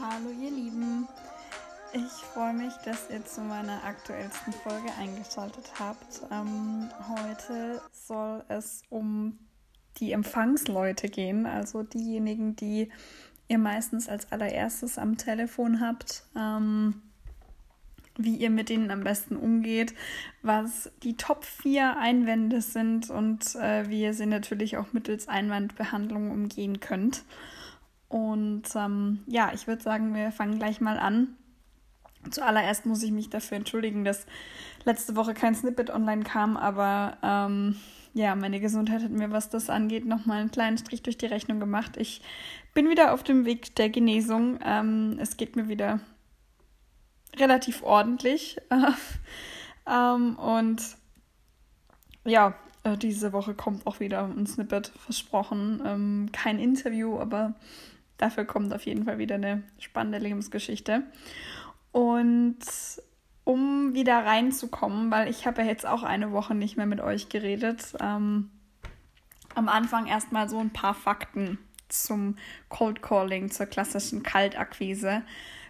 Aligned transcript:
Hallo 0.00 0.30
ihr 0.30 0.52
Lieben. 0.52 1.08
Ich 1.92 2.12
freue 2.32 2.52
mich, 2.52 2.72
dass 2.84 3.10
ihr 3.10 3.24
zu 3.24 3.40
meiner 3.40 3.82
aktuellsten 3.82 4.52
Folge 4.52 4.92
eingeschaltet 4.96 5.72
habt. 5.76 6.22
Ähm, 6.30 6.88
heute 7.08 7.82
soll 7.90 8.44
es 8.46 8.82
um 8.90 9.40
die 9.96 10.12
Empfangsleute 10.12 11.08
gehen, 11.08 11.46
also 11.46 11.82
diejenigen, 11.82 12.54
die 12.54 12.92
ihr 13.48 13.58
meistens 13.58 14.08
als 14.08 14.30
allererstes 14.30 14.98
am 14.98 15.16
Telefon 15.16 15.80
habt. 15.80 16.22
Ähm, 16.36 17.02
wie 18.16 18.36
ihr 18.36 18.50
mit 18.50 18.68
denen 18.68 18.92
am 18.92 19.02
besten 19.02 19.36
umgeht, 19.36 19.94
was 20.42 20.92
die 21.02 21.16
Top 21.16 21.44
4 21.44 21.96
Einwände 21.98 22.60
sind 22.60 23.10
und 23.10 23.56
äh, 23.56 23.88
wie 23.88 24.02
ihr 24.02 24.14
sie 24.14 24.26
natürlich 24.26 24.76
auch 24.76 24.92
mittels 24.92 25.26
Einwandbehandlung 25.26 26.30
umgehen 26.30 26.78
könnt. 26.78 27.24
Und 28.08 28.64
ähm, 28.74 29.20
ja, 29.26 29.52
ich 29.54 29.66
würde 29.66 29.82
sagen, 29.82 30.14
wir 30.14 30.32
fangen 30.32 30.58
gleich 30.58 30.80
mal 30.80 30.98
an. 30.98 31.36
Zuallererst 32.30 32.86
muss 32.86 33.02
ich 33.02 33.12
mich 33.12 33.30
dafür 33.30 33.58
entschuldigen, 33.58 34.04
dass 34.04 34.26
letzte 34.84 35.16
Woche 35.16 35.34
kein 35.34 35.54
Snippet 35.54 35.90
online 35.90 36.24
kam, 36.24 36.56
aber 36.56 37.16
ähm, 37.22 37.76
ja, 38.14 38.34
meine 38.34 38.60
Gesundheit 38.60 39.02
hat 39.02 39.10
mir, 39.10 39.30
was 39.30 39.50
das 39.50 39.70
angeht, 39.70 40.04
nochmal 40.04 40.40
einen 40.40 40.50
kleinen 40.50 40.78
Strich 40.78 41.02
durch 41.02 41.18
die 41.18 41.26
Rechnung 41.26 41.60
gemacht. 41.60 41.96
Ich 41.96 42.22
bin 42.74 42.88
wieder 42.88 43.12
auf 43.12 43.22
dem 43.22 43.44
Weg 43.44 43.76
der 43.76 43.90
Genesung. 43.90 44.58
Ähm, 44.64 45.18
es 45.20 45.36
geht 45.36 45.56
mir 45.56 45.68
wieder 45.68 46.00
relativ 47.36 47.82
ordentlich. 47.82 48.58
ähm, 49.86 50.36
und 50.38 50.82
ja, 52.24 52.54
äh, 52.82 52.96
diese 52.96 53.32
Woche 53.32 53.54
kommt 53.54 53.86
auch 53.86 54.00
wieder 54.00 54.24
ein 54.24 54.46
Snippet 54.46 54.88
versprochen. 54.88 55.82
Ähm, 55.84 56.30
kein 56.32 56.58
Interview, 56.58 57.18
aber 57.18 57.54
dafür 58.18 58.44
kommt 58.44 58.74
auf 58.74 58.84
jeden 58.84 59.04
Fall 59.04 59.18
wieder 59.18 59.36
eine 59.36 59.62
spannende 59.78 60.18
Lebensgeschichte. 60.18 61.04
Und 61.92 62.58
um 63.44 63.94
wieder 63.94 64.26
reinzukommen, 64.26 65.10
weil 65.10 65.28
ich 65.28 65.46
habe 65.46 65.62
ja 65.62 65.68
jetzt 65.68 65.86
auch 65.86 66.02
eine 66.02 66.32
Woche 66.32 66.54
nicht 66.54 66.76
mehr 66.76 66.86
mit 66.86 67.00
euch 67.00 67.30
geredet, 67.30 67.94
ähm, 68.00 68.50
am 69.54 69.68
Anfang 69.68 70.06
erstmal 70.06 70.48
so 70.48 70.58
ein 70.58 70.70
paar 70.70 70.94
Fakten 70.94 71.58
zum 71.88 72.36
Cold 72.68 73.00
Calling, 73.02 73.50
zur 73.50 73.66
klassischen 73.66 74.22
Kaltakquise. 74.22 75.22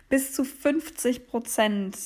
Bis 0.09 0.33
zu 0.33 0.45
50 0.45 1.29
Prozent 1.29 1.97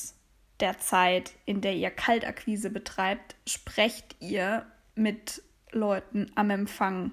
der 0.59 0.77
Zeit, 0.77 1.33
in 1.45 1.61
der 1.61 1.73
ihr 1.73 1.89
Kaltakquise 1.89 2.69
betreibt, 2.69 3.35
sprecht 3.47 4.15
ihr 4.19 4.65
mit 4.95 5.41
Leuten 5.71 6.31
am 6.35 6.49
Empfang. 6.51 7.11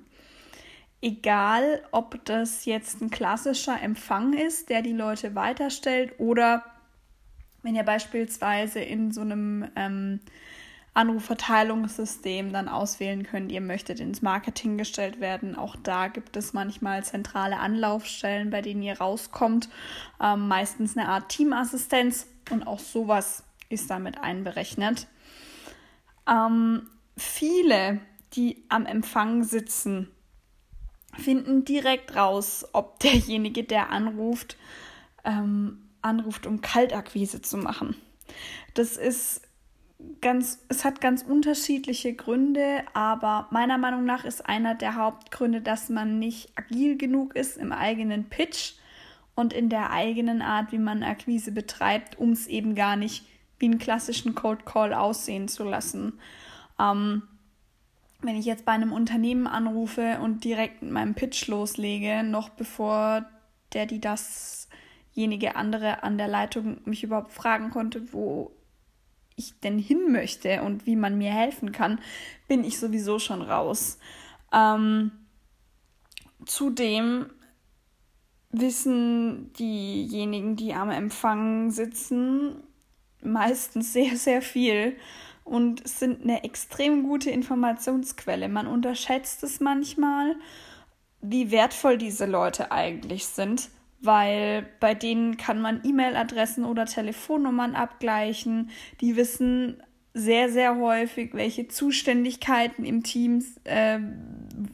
Egal, 1.02 1.82
ob 1.92 2.22
das 2.26 2.66
jetzt 2.66 3.00
ein 3.00 3.10
klassischer 3.10 3.80
Empfang 3.80 4.34
ist, 4.34 4.68
der 4.68 4.82
die 4.82 4.92
Leute 4.92 5.34
weiterstellt, 5.34 6.14
oder 6.18 6.64
wenn 7.62 7.74
ihr 7.74 7.84
beispielsweise 7.84 8.80
in 8.80 9.10
so 9.10 9.22
einem 9.22 9.68
ähm, 9.76 10.20
Anrufverteilungssystem 10.92 12.52
dann 12.52 12.68
auswählen 12.68 13.22
könnt, 13.22 13.52
ihr 13.52 13.60
möchtet 13.60 14.00
ins 14.00 14.22
Marketing 14.22 14.76
gestellt 14.76 15.20
werden. 15.20 15.56
Auch 15.56 15.76
da 15.76 16.08
gibt 16.08 16.36
es 16.36 16.52
manchmal 16.52 17.04
zentrale 17.04 17.58
Anlaufstellen, 17.58 18.50
bei 18.50 18.60
denen 18.60 18.82
ihr 18.82 18.98
rauskommt. 18.98 19.68
Ähm, 20.20 20.48
meistens 20.48 20.96
eine 20.96 21.08
Art 21.08 21.28
Teamassistenz 21.28 22.26
und 22.50 22.66
auch 22.66 22.80
sowas 22.80 23.44
ist 23.68 23.88
damit 23.88 24.18
einberechnet. 24.18 25.06
Ähm, 26.28 26.88
viele, 27.16 28.00
die 28.34 28.64
am 28.68 28.84
Empfang 28.84 29.44
sitzen, 29.44 30.08
finden 31.18 31.64
direkt 31.64 32.16
raus, 32.16 32.66
ob 32.72 32.98
derjenige, 33.00 33.64
der 33.64 33.90
anruft, 33.90 34.56
ähm, 35.24 35.82
anruft, 36.02 36.46
um 36.46 36.60
Kaltakquise 36.60 37.42
zu 37.42 37.58
machen. 37.58 37.96
Das 38.74 38.96
ist 38.96 39.42
ganz, 40.20 40.64
es 40.68 40.84
hat 40.84 41.00
ganz 41.00 41.22
unterschiedliche 41.22 42.14
Gründe, 42.14 42.82
aber 42.94 43.48
meiner 43.50 43.78
Meinung 43.78 44.04
nach 44.04 44.24
ist 44.24 44.46
einer 44.46 44.74
der 44.74 44.96
Hauptgründe, 44.96 45.60
dass 45.60 45.88
man 45.88 46.18
nicht 46.18 46.52
agil 46.56 46.96
genug 46.96 47.34
ist 47.36 47.56
im 47.56 47.72
eigenen 47.72 48.28
Pitch 48.28 48.74
und 49.34 49.52
in 49.52 49.68
der 49.68 49.90
eigenen 49.90 50.42
Art, 50.42 50.72
wie 50.72 50.78
man 50.78 51.02
Akquise 51.02 51.52
betreibt, 51.52 52.18
um 52.18 52.32
es 52.32 52.46
eben 52.46 52.74
gar 52.74 52.96
nicht 52.96 53.24
wie 53.58 53.66
einen 53.66 53.78
klassischen 53.78 54.34
Cold 54.34 54.64
Call 54.64 54.94
aussehen 54.94 55.48
zu 55.48 55.64
lassen. 55.64 56.18
Ähm, 56.78 57.22
wenn 58.22 58.36
ich 58.36 58.46
jetzt 58.46 58.64
bei 58.64 58.72
einem 58.72 58.92
Unternehmen 58.92 59.46
anrufe 59.46 60.18
und 60.20 60.44
direkt 60.44 60.82
mit 60.82 60.90
meinem 60.90 61.14
Pitch 61.14 61.46
loslege, 61.48 62.22
noch 62.22 62.50
bevor 62.50 63.24
der, 63.72 63.86
die 63.86 64.00
dasjenige 64.00 65.56
andere 65.56 66.02
an 66.02 66.18
der 66.18 66.28
Leitung 66.28 66.80
mich 66.84 67.02
überhaupt 67.02 67.32
fragen 67.32 67.70
konnte, 67.70 68.12
wo 68.12 68.52
ich 69.36 69.58
denn 69.60 69.78
hin 69.78 70.12
möchte 70.12 70.62
und 70.62 70.86
wie 70.86 70.96
man 70.96 71.18
mir 71.18 71.30
helfen 71.30 71.72
kann, 71.72 71.98
bin 72.48 72.64
ich 72.64 72.78
sowieso 72.78 73.18
schon 73.18 73.42
raus. 73.42 73.98
Ähm, 74.52 75.12
zudem 76.44 77.26
wissen 78.50 79.52
diejenigen, 79.54 80.56
die 80.56 80.74
am 80.74 80.90
Empfang 80.90 81.70
sitzen, 81.70 82.56
meistens 83.22 83.92
sehr, 83.92 84.16
sehr 84.16 84.42
viel 84.42 84.96
und 85.50 85.86
sind 85.86 86.22
eine 86.22 86.44
extrem 86.44 87.02
gute 87.02 87.30
Informationsquelle. 87.30 88.48
Man 88.48 88.66
unterschätzt 88.66 89.42
es 89.42 89.60
manchmal, 89.60 90.36
wie 91.20 91.50
wertvoll 91.50 91.98
diese 91.98 92.26
Leute 92.26 92.72
eigentlich 92.72 93.26
sind 93.26 93.68
weil 94.00 94.66
bei 94.80 94.94
denen 94.94 95.36
kann 95.36 95.60
man 95.60 95.82
E-Mail-Adressen 95.84 96.64
oder 96.64 96.86
Telefonnummern 96.86 97.74
abgleichen. 97.74 98.70
Die 99.00 99.16
wissen 99.16 99.82
sehr, 100.14 100.50
sehr 100.50 100.76
häufig, 100.76 101.34
welche 101.34 101.68
Zuständigkeiten 101.68 102.84
im 102.84 103.02
Team 103.02 103.44
äh, 103.64 104.00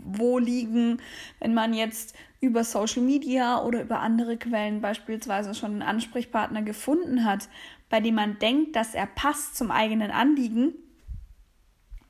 wo 0.05 0.39
liegen. 0.39 0.99
Wenn 1.41 1.55
man 1.55 1.75
jetzt 1.75 2.15
über 2.41 2.65
Social 2.65 3.03
Media 3.03 3.63
oder 3.63 3.83
über 3.83 4.01
andere 4.01 4.37
Quellen 4.37 4.81
beispielsweise 4.81 5.55
schon 5.55 5.73
einen 5.73 5.83
Ansprechpartner 5.83 6.63
gefunden 6.63 7.25
hat, 7.25 7.49
bei 7.89 8.01
dem 8.01 8.17
man 8.17 8.39
denkt, 8.39 8.77
dass 8.77 8.95
er 8.95 9.07
passt 9.07 9.57
zum 9.57 9.71
eigenen 9.71 10.11
Anliegen 10.11 10.75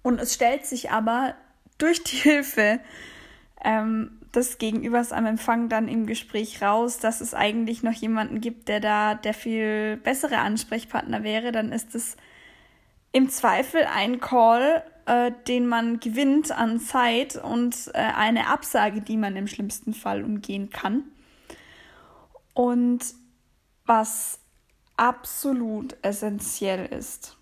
und 0.03 0.21
es 0.21 0.35
stellt 0.35 0.65
sich 0.67 0.91
aber 0.91 1.35
durch 1.79 2.03
die 2.05 2.17
Hilfe 2.23 2.81
ähm, 3.65 4.21
des 4.35 4.59
Gegenübers 4.59 5.13
am 5.13 5.27
Empfang 5.27 5.69
dann 5.69 5.89
im 5.89 6.07
Gespräch 6.07 6.63
raus, 6.63 6.99
dass 6.99 7.21
es 7.21 7.35
eigentlich 7.35 7.83
noch 7.83 7.93
jemanden 7.93 8.41
gibt, 8.41 8.69
der 8.69 8.81
da 8.81 9.15
der 9.15 9.35
viel 9.35 9.97
bessere 9.97 10.39
Ansprechpartner 10.39 11.25
wäre, 11.25 11.53
dann 11.53 11.73
ist 11.73 11.95
es 11.95 12.17
im 13.13 13.31
Zweifel 13.31 13.85
ein 13.93 14.21
Call, 14.21 14.85
äh, 15.07 15.33
den 15.49 15.67
man 15.67 16.01
gewinnt 16.01 16.53
an 16.53 16.79
Zeit 16.79 17.37
und 17.37 17.91
äh, 17.95 17.99
eine 17.99 18.49
Absage, 18.49 19.01
die 19.01 19.17
man 19.17 19.37
im 19.37 19.47
schlimmsten 19.47 19.95
Fall 19.95 20.23
umgehen 20.23 20.71
kann. 20.71 21.05
Und 22.53 23.01
was 23.87 24.39
absolut 24.97 25.97
essentiell 26.03 26.87
ist, 26.87 27.37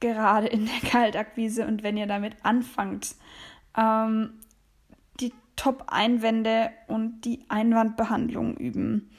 gerade 0.00 0.46
in 0.46 0.66
der 0.66 0.80
Kaltakquise 0.90 1.66
und 1.66 1.82
wenn 1.82 1.96
ihr 1.96 2.06
damit 2.06 2.36
anfangt, 2.42 3.14
ähm, 3.76 4.40
Top-Einwände 5.58 6.70
und 6.86 7.22
die 7.22 7.44
Einwandbehandlung 7.48 8.56
üben. 8.56 9.10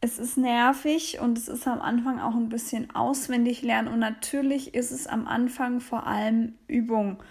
Es 0.00 0.18
ist 0.18 0.36
nervig 0.36 1.20
und 1.20 1.38
es 1.38 1.48
ist 1.48 1.66
am 1.66 1.80
Anfang 1.80 2.20
auch 2.20 2.34
ein 2.34 2.50
bisschen 2.50 2.94
auswendig 2.94 3.62
lernen 3.62 3.88
und 3.88 4.00
natürlich 4.00 4.74
ist 4.74 4.90
es 4.90 5.06
am 5.06 5.26
Anfang 5.26 5.80
vor 5.80 6.06
allem 6.06 6.56
Übung. 6.66 7.22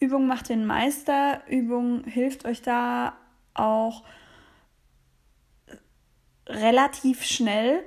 Übung 0.00 0.26
macht 0.26 0.48
den 0.48 0.64
Meister, 0.64 1.42
Übung 1.48 2.04
hilft 2.04 2.46
euch 2.46 2.62
da 2.62 3.14
auch 3.52 4.04
relativ 6.46 7.24
schnell 7.24 7.82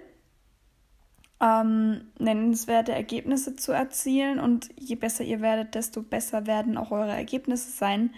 ähm, 1.42 2.12
nennenswerte 2.18 2.94
Ergebnisse 2.94 3.56
zu 3.56 3.72
erzielen 3.72 4.40
und 4.40 4.70
je 4.78 4.96
besser 4.96 5.24
ihr 5.24 5.42
werdet, 5.42 5.76
desto 5.76 6.02
besser 6.02 6.48
werden 6.48 6.78
auch 6.78 6.92
eure 6.92 7.12
Ergebnisse 7.12 7.72
sein. 7.72 8.14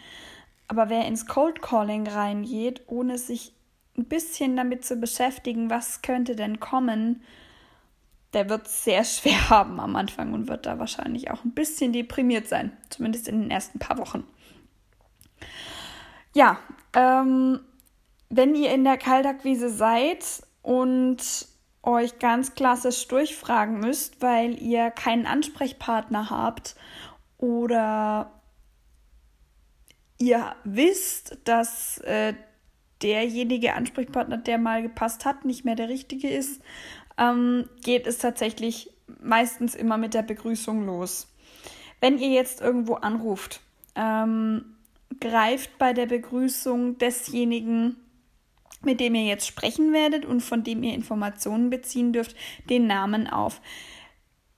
Aber 0.68 0.90
wer 0.90 1.06
ins 1.06 1.26
Cold 1.26 1.62
Calling 1.62 2.08
reingeht, 2.08 2.82
ohne 2.88 3.18
sich 3.18 3.54
ein 3.98 4.06
bisschen 4.06 4.56
damit 4.56 4.86
zu 4.86 4.98
beschäftigen, 4.98 5.70
was 5.70 6.02
könnte 6.02 6.36
denn 6.36 6.60
kommen, 6.60 7.24
der 8.34 8.50
wird 8.50 8.68
es 8.68 8.84
sehr 8.84 9.04
schwer 9.06 9.50
haben 9.50 9.80
am 9.80 9.96
Anfang 9.96 10.34
und 10.34 10.48
wird 10.48 10.66
da 10.66 10.78
wahrscheinlich 10.78 11.32
auch 11.32 11.44
ein 11.44 11.54
bisschen 11.54 11.94
deprimiert 11.94 12.48
sein, 12.48 12.76
zumindest 12.90 13.28
in 13.28 13.42
den 13.42 13.52
ersten 13.52 13.80
paar 13.80 13.98
Wochen. 13.98 14.26
Ja, 16.34 16.60
ähm, 16.94 17.62
wenn 18.30 18.54
ihr 18.54 18.72
in 18.72 18.84
der 18.84 18.98
Kaltakquise 18.98 19.70
seid 19.70 20.24
und 20.62 21.48
euch 21.88 22.20
ganz 22.20 22.54
klassisch 22.54 23.08
durchfragen 23.08 23.80
müsst, 23.80 24.22
weil 24.22 24.62
ihr 24.62 24.92
keinen 24.92 25.26
Ansprechpartner 25.26 26.30
habt 26.30 26.76
oder 27.38 28.32
ihr 30.18 30.56
wisst, 30.66 31.38
dass 31.46 32.00
äh, 32.00 32.34
derjenige 33.02 33.74
Ansprechpartner, 33.74 34.38
der 34.38 34.58
mal 34.58 34.82
gepasst 34.82 35.24
hat, 35.24 35.46
nicht 35.46 35.64
mehr 35.64 35.76
der 35.76 35.88
richtige 35.88 36.30
ist, 36.30 36.62
ähm, 37.18 37.70
geht 37.84 38.06
es 38.06 38.18
tatsächlich 38.18 38.92
meistens 39.22 39.74
immer 39.74 39.98
mit 39.98 40.14
der 40.14 40.24
Begrüßung 40.24 40.86
los. 40.86 41.34
Wenn 42.02 42.18
ihr 42.18 42.30
jetzt 42.30 42.60
irgendwo 42.60 42.96
anruft, 42.96 43.62
ähm, 43.96 44.76
greift 45.22 45.78
bei 45.78 45.94
der 45.94 46.06
Begrüßung 46.06 46.98
desjenigen, 46.98 47.96
mit 48.88 49.00
dem 49.00 49.14
ihr 49.14 49.26
jetzt 49.26 49.46
sprechen 49.46 49.94
werdet 49.94 50.26
und 50.26 50.42
von 50.42 50.64
dem 50.64 50.82
ihr 50.82 50.96
Informationen 50.96 51.70
beziehen 51.70 52.14
dürft, 52.14 52.36
den 52.70 52.88
Namen 52.88 53.28
auf. 53.28 53.62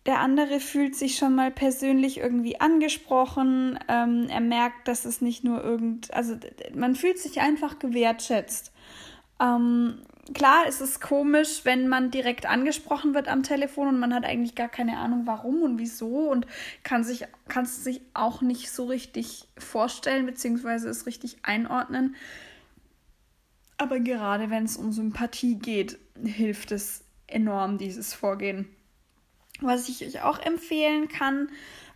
Der 0.06 0.22
andere 0.22 0.60
fühlt 0.60 0.96
sich 0.96 1.18
schon 1.18 1.36
mal 1.36 1.52
persönlich 1.52 2.20
irgendwie 2.20 2.62
angesprochen. 2.62 3.78
Ähm, 3.90 4.28
er 4.30 4.40
merkt, 4.40 4.88
dass 4.88 5.04
es 5.04 5.20
nicht 5.22 5.44
nur 5.44 5.64
irgend, 5.64 6.14
also 6.14 6.38
man 6.74 6.96
fühlt 6.96 7.20
sich 7.20 7.42
einfach 7.42 7.80
gewertschätzt. 7.80 8.72
Ähm, 9.42 10.00
klar 10.34 10.68
ist 10.68 10.82
es 10.82 11.00
komisch, 11.00 11.62
wenn 11.64 11.88
man 11.88 12.12
direkt 12.12 12.46
angesprochen 12.46 13.14
wird 13.14 13.28
am 13.28 13.44
Telefon 13.44 13.88
und 13.88 14.00
man 14.00 14.14
hat 14.14 14.26
eigentlich 14.26 14.56
gar 14.56 14.70
keine 14.70 14.98
Ahnung, 14.98 15.24
warum 15.26 15.64
und 15.64 15.80
wieso 15.80 16.30
und 16.30 16.48
kann 16.84 17.04
sich 17.04 17.26
es 17.56 17.84
sich 17.84 18.02
auch 18.14 18.42
nicht 18.42 18.72
so 18.72 18.86
richtig 18.86 19.48
vorstellen 19.58 20.26
beziehungsweise 20.26 20.90
es 20.90 21.06
richtig 21.06 21.38
einordnen. 21.44 22.16
Aber 23.80 24.00
gerade 24.00 24.50
wenn 24.50 24.66
es 24.66 24.78
um 24.78 24.92
Sympathie 24.92 25.56
geht, 25.56 25.98
hilft 26.22 26.72
es 26.72 27.04
enorm 27.28 27.78
dieses 27.78 28.14
Vorgehen. 28.14 28.68
Was 29.62 29.88
ich 29.88 30.06
euch 30.06 30.22
auch 30.22 30.38
empfehlen 30.40 31.08
kann, 31.08 31.50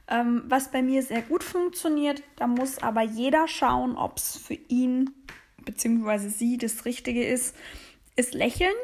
ähm, 0.07 0.43
was 0.47 0.71
bei 0.71 0.81
mir 0.81 1.03
sehr 1.03 1.21
gut 1.21 1.43
funktioniert, 1.43 2.23
da 2.37 2.47
muss 2.47 2.79
aber 2.79 3.01
jeder 3.01 3.47
schauen, 3.47 3.97
ob 3.97 4.17
es 4.17 4.37
für 4.37 4.55
ihn 4.55 5.11
bzw. 5.65 6.29
sie 6.29 6.57
das 6.57 6.85
Richtige 6.85 7.25
ist 7.25 7.55
ist 8.15 8.33
lächeln 8.33 8.75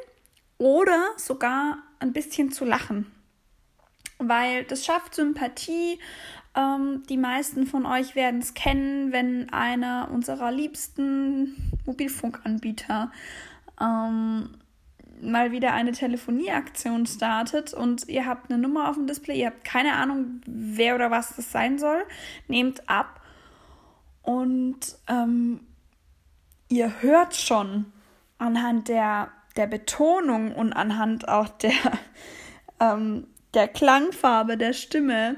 oder 0.57 1.11
sogar 1.17 1.77
ein 1.99 2.13
bisschen 2.13 2.51
zu 2.51 2.65
lachen. 2.65 3.09
Weil 4.17 4.65
das 4.65 4.85
schafft 4.85 5.15
Sympathie. 5.15 5.99
Ähm, 6.55 7.03
die 7.09 7.17
meisten 7.17 7.67
von 7.67 7.85
euch 7.85 8.15
werden 8.15 8.39
es 8.39 8.53
kennen, 8.53 9.11
wenn 9.11 9.51
einer 9.51 10.09
unserer 10.11 10.51
liebsten 10.51 11.55
Mobilfunkanbieter 11.85 13.11
ähm, 13.79 14.49
mal 15.21 15.51
wieder 15.51 15.73
eine 15.73 15.91
Telefonieaktion 15.91 17.05
startet 17.05 17.73
und 17.73 18.07
ihr 18.07 18.25
habt 18.25 18.49
eine 18.49 18.59
Nummer 18.59 18.89
auf 18.89 18.95
dem 18.95 19.07
Display, 19.07 19.39
ihr 19.41 19.47
habt 19.47 19.63
keine 19.63 19.93
Ahnung, 19.93 20.41
wer 20.45 20.95
oder 20.95 21.11
was 21.11 21.35
das 21.35 21.51
sein 21.51 21.77
soll, 21.77 22.03
nehmt 22.47 22.89
ab 22.89 23.21
und 24.21 24.79
ähm, 25.07 25.61
ihr 26.69 27.01
hört 27.01 27.35
schon, 27.35 27.91
anhand 28.37 28.87
der, 28.87 29.29
der 29.57 29.67
Betonung 29.67 30.53
und 30.53 30.73
anhand 30.73 31.27
auch 31.27 31.49
der, 31.49 31.73
ähm, 32.79 33.27
der 33.53 33.67
Klangfarbe 33.67 34.57
der 34.57 34.73
Stimme 34.73 35.35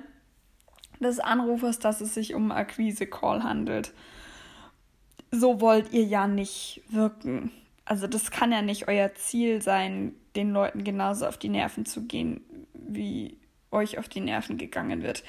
des 1.03 1.19
Anrufers, 1.19 1.79
dass 1.79 2.01
es 2.01 2.13
sich 2.13 2.33
um 2.33 2.51
Akquise-Call 2.51 3.43
handelt. 3.43 3.93
So 5.31 5.61
wollt 5.61 5.93
ihr 5.93 6.03
ja 6.03 6.27
nicht 6.27 6.81
wirken. 6.89 7.51
Also 7.85 8.07
das 8.07 8.31
kann 8.31 8.51
ja 8.51 8.61
nicht 8.61 8.87
euer 8.87 9.13
Ziel 9.15 9.61
sein, 9.61 10.13
den 10.35 10.51
Leuten 10.51 10.83
genauso 10.83 11.25
auf 11.25 11.37
die 11.37 11.49
Nerven 11.49 11.85
zu 11.85 12.03
gehen, 12.03 12.41
wie 12.73 13.37
euch 13.71 13.97
auf 13.97 14.09
die 14.09 14.19
Nerven 14.19 14.57
gegangen 14.57 15.03
wird. 15.03 15.23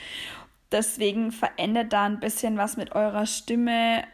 Deswegen 0.70 1.32
verändert 1.32 1.92
da 1.92 2.04
ein 2.04 2.20
bisschen 2.20 2.56
was 2.56 2.76
mit 2.76 2.92
eurer 2.92 3.26
Stimme, 3.26 4.04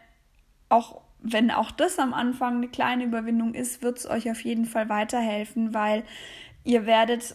auch 0.69 1.01
wenn 1.21 1.51
auch 1.51 1.71
das 1.71 1.99
am 1.99 2.15
Anfang 2.15 2.57
eine 2.57 2.69
kleine 2.69 3.05
Überwindung 3.05 3.55
ist, 3.55 3.83
wird 3.83 3.99
es 3.99 4.09
euch 4.09 4.31
auf 4.31 4.41
jeden 4.43 4.65
Fall 4.65 4.89
weiterhelfen, 4.89 5.75
weil 5.75 6.05
ihr 6.65 6.87
werdet 6.87 7.35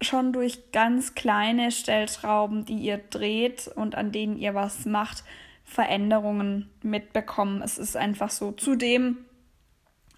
schon 0.00 0.32
durch 0.32 0.72
ganz 0.72 1.14
kleine 1.14 1.70
Stellschrauben, 1.70 2.64
die 2.64 2.76
ihr 2.76 2.98
dreht 2.98 3.68
und 3.68 3.94
an 3.94 4.12
denen 4.12 4.36
ihr 4.36 4.54
was 4.54 4.86
macht, 4.86 5.24
Veränderungen 5.64 6.70
mitbekommen. 6.82 7.62
Es 7.62 7.78
ist 7.78 7.96
einfach 7.96 8.30
so. 8.30 8.52
Zudem, 8.52 9.18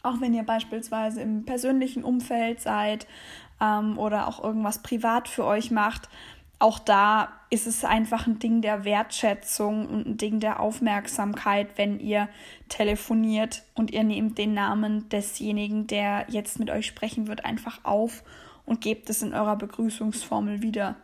auch 0.02 0.20
wenn 0.20 0.34
ihr 0.34 0.44
beispielsweise 0.44 1.20
im 1.20 1.44
persönlichen 1.44 2.04
Umfeld 2.04 2.60
seid 2.60 3.06
ähm, 3.60 3.98
oder 3.98 4.28
auch 4.28 4.42
irgendwas 4.42 4.82
privat 4.82 5.28
für 5.28 5.44
euch 5.44 5.70
macht, 5.70 6.08
auch 6.58 6.78
da 6.78 7.28
ist 7.50 7.66
es 7.66 7.84
einfach 7.84 8.28
ein 8.28 8.38
Ding 8.38 8.62
der 8.62 8.84
Wertschätzung 8.84 9.88
und 9.88 10.06
ein 10.06 10.16
Ding 10.16 10.38
der 10.38 10.60
Aufmerksamkeit, 10.60 11.76
wenn 11.76 11.98
ihr 11.98 12.28
telefoniert 12.68 13.64
und 13.74 13.90
ihr 13.90 14.04
nehmt 14.04 14.38
den 14.38 14.54
Namen 14.54 15.08
desjenigen, 15.08 15.88
der 15.88 16.24
jetzt 16.28 16.60
mit 16.60 16.70
euch 16.70 16.86
sprechen 16.86 17.26
wird, 17.26 17.44
einfach 17.44 17.80
auf 17.82 18.22
und 18.66 18.80
gebt 18.80 19.10
es 19.10 19.22
in 19.22 19.34
eurer 19.34 19.56
Begrüßungsformel 19.56 20.62
wieder. 20.62 20.96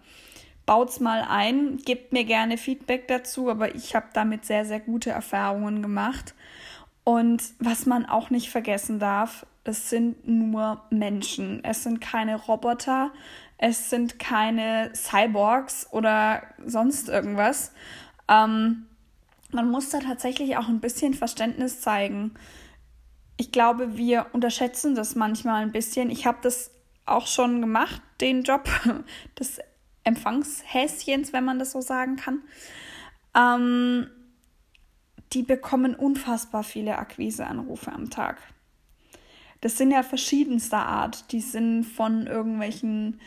Baut's 0.66 1.00
mal 1.00 1.22
ein, 1.22 1.78
gebt 1.78 2.12
mir 2.12 2.24
gerne 2.24 2.58
Feedback 2.58 3.08
dazu, 3.08 3.48
aber 3.48 3.74
ich 3.74 3.94
habe 3.94 4.08
damit 4.12 4.44
sehr, 4.44 4.64
sehr 4.64 4.80
gute 4.80 5.10
Erfahrungen 5.10 5.82
gemacht. 5.82 6.34
Und 7.04 7.42
was 7.58 7.86
man 7.86 8.04
auch 8.04 8.28
nicht 8.28 8.50
vergessen 8.50 8.98
darf, 8.98 9.46
es 9.64 9.90
sind 9.90 10.26
nur 10.26 10.82
Menschen. 10.90 11.62
Es 11.64 11.82
sind 11.82 12.00
keine 12.00 12.36
Roboter, 12.36 13.12
es 13.58 13.90
sind 13.90 14.18
keine 14.18 14.90
Cyborgs 14.94 15.88
oder 15.90 16.42
sonst 16.64 17.08
irgendwas. 17.08 17.72
Ähm, 18.28 18.86
man 19.50 19.70
muss 19.70 19.90
da 19.90 20.00
tatsächlich 20.00 20.56
auch 20.56 20.68
ein 20.68 20.80
bisschen 20.80 21.14
Verständnis 21.14 21.80
zeigen. 21.80 22.34
Ich 23.36 23.52
glaube, 23.52 23.96
wir 23.96 24.26
unterschätzen 24.32 24.94
das 24.94 25.14
manchmal 25.14 25.62
ein 25.62 25.72
bisschen. 25.72 26.10
Ich 26.10 26.26
habe 26.26 26.38
das 26.42 26.70
auch 27.10 27.26
schon 27.26 27.60
gemacht, 27.60 28.02
den 28.20 28.42
Job 28.42 28.68
des 29.38 29.58
Empfangshäschens, 30.04 31.32
wenn 31.32 31.44
man 31.44 31.58
das 31.58 31.72
so 31.72 31.80
sagen 31.80 32.16
kann. 32.16 32.42
Ähm, 33.34 34.10
die 35.32 35.42
bekommen 35.42 35.94
unfassbar 35.94 36.62
viele 36.62 36.98
Akquiseanrufe 36.98 37.92
am 37.92 38.10
Tag. 38.10 38.38
Das 39.60 39.76
sind 39.76 39.90
ja 39.90 40.02
verschiedenster 40.02 40.78
Art. 40.78 41.32
Die 41.32 41.40
sind 41.40 41.84
von 41.84 42.26
irgendwelchen 42.26 43.20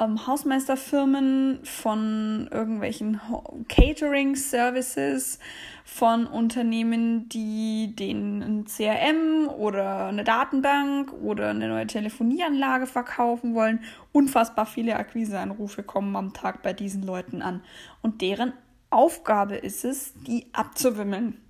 ähm, 0.00 0.26
Hausmeisterfirmen, 0.26 1.60
von 1.64 2.48
irgendwelchen 2.50 3.20
Catering-Services, 3.68 5.38
von 5.84 6.26
Unternehmen, 6.26 7.28
die 7.28 7.94
den 7.94 8.64
CRM 8.64 9.48
oder 9.48 10.06
eine 10.06 10.24
Datenbank 10.24 11.12
oder 11.12 11.50
eine 11.50 11.68
neue 11.68 11.86
Telefonieanlage 11.86 12.86
verkaufen 12.86 13.54
wollen. 13.54 13.80
Unfassbar 14.12 14.66
viele 14.66 14.96
Akquiseanrufe 14.96 15.82
kommen 15.82 16.16
am 16.16 16.32
Tag 16.32 16.62
bei 16.62 16.72
diesen 16.72 17.02
Leuten 17.02 17.42
an. 17.42 17.62
Und 18.02 18.22
deren 18.22 18.52
Aufgabe 18.88 19.56
ist 19.56 19.84
es, 19.84 20.14
die 20.14 20.46
abzuwimmeln. 20.52 21.40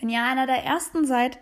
Wenn 0.00 0.08
ihr 0.08 0.22
einer 0.22 0.46
der 0.46 0.64
ersten 0.64 1.06
seid, 1.06 1.38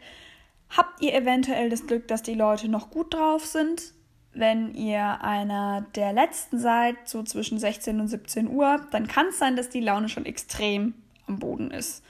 habt 0.69 1.03
ihr 1.03 1.15
eventuell 1.15 1.71
das 1.71 1.87
Glück, 1.87 2.09
dass 2.09 2.23
die 2.23 2.35
Leute 2.35 2.69
noch 2.69 2.91
gut 2.91 3.15
drauf 3.15 3.45
sind. 3.45 3.95
Wenn 4.35 4.75
ihr 4.75 5.23
einer 5.23 5.87
der 5.95 6.13
letzten 6.13 6.59
seid, 6.59 6.97
so 7.05 7.23
zwischen 7.23 7.59
16 7.59 8.01
und 8.01 8.09
17 8.09 8.49
Uhr, 8.49 8.81
dann 8.91 9.07
kann 9.07 9.29
es 9.29 9.39
sein, 9.39 9.55
dass 9.57 9.69
die 9.69 9.81
Laune 9.81 10.09
schon 10.09 10.27
extrem 10.27 10.95
am 11.29 11.39
Boden 11.39 11.71
ist. 11.71 12.05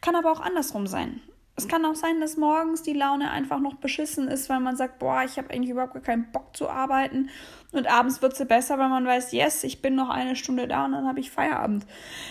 Kann 0.00 0.14
aber 0.14 0.30
auch 0.30 0.40
andersrum 0.40 0.86
sein. 0.86 1.20
Es 1.54 1.68
kann 1.68 1.84
auch 1.84 1.94
sein, 1.94 2.20
dass 2.20 2.36
morgens 2.36 2.82
die 2.82 2.94
Laune 2.94 3.30
einfach 3.30 3.60
noch 3.60 3.74
beschissen 3.74 4.26
ist, 4.28 4.48
weil 4.48 4.60
man 4.60 4.76
sagt, 4.76 4.98
boah, 4.98 5.22
ich 5.24 5.36
habe 5.36 5.50
eigentlich 5.50 5.70
überhaupt 5.70 6.02
keinen 6.02 6.30
Bock 6.32 6.56
zu 6.56 6.68
arbeiten. 6.68 7.28
Und 7.72 7.86
abends 7.86 8.22
wird 8.22 8.36
sie 8.36 8.46
besser, 8.46 8.78
weil 8.78 8.88
man 8.88 9.06
weiß, 9.06 9.32
yes, 9.32 9.62
ich 9.64 9.82
bin 9.82 9.94
noch 9.94 10.08
eine 10.08 10.34
Stunde 10.34 10.66
da 10.66 10.84
und 10.86 10.92
dann 10.92 11.06
habe 11.06 11.20
ich 11.20 11.30
Feierabend. 11.30 11.86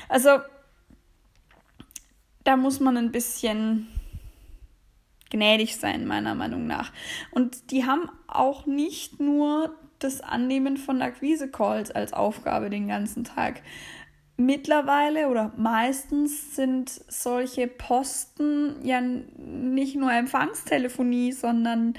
Also 0.09 0.39
da 2.43 2.57
muss 2.57 2.79
man 2.79 2.97
ein 2.97 3.11
bisschen 3.11 3.87
gnädig 5.31 5.77
sein, 5.77 6.05
meiner 6.05 6.35
Meinung 6.35 6.67
nach. 6.67 6.91
Und 7.31 7.71
die 7.71 7.85
haben 7.85 8.09
auch 8.27 8.65
nicht 8.67 9.19
nur 9.19 9.75
das 9.99 10.21
Annehmen 10.21 10.77
von 10.77 11.01
Akquise-Calls 11.01 11.91
als 11.91 12.13
Aufgabe 12.13 12.69
den 12.69 12.87
ganzen 12.87 13.23
Tag. 13.23 13.61
Mittlerweile 14.37 15.29
oder 15.29 15.53
meistens 15.57 16.55
sind 16.55 16.89
solche 16.89 17.67
Posten 17.67 18.83
ja 18.83 18.99
nicht 19.01 19.95
nur 19.95 20.11
Empfangstelefonie, 20.11 21.31
sondern 21.31 21.93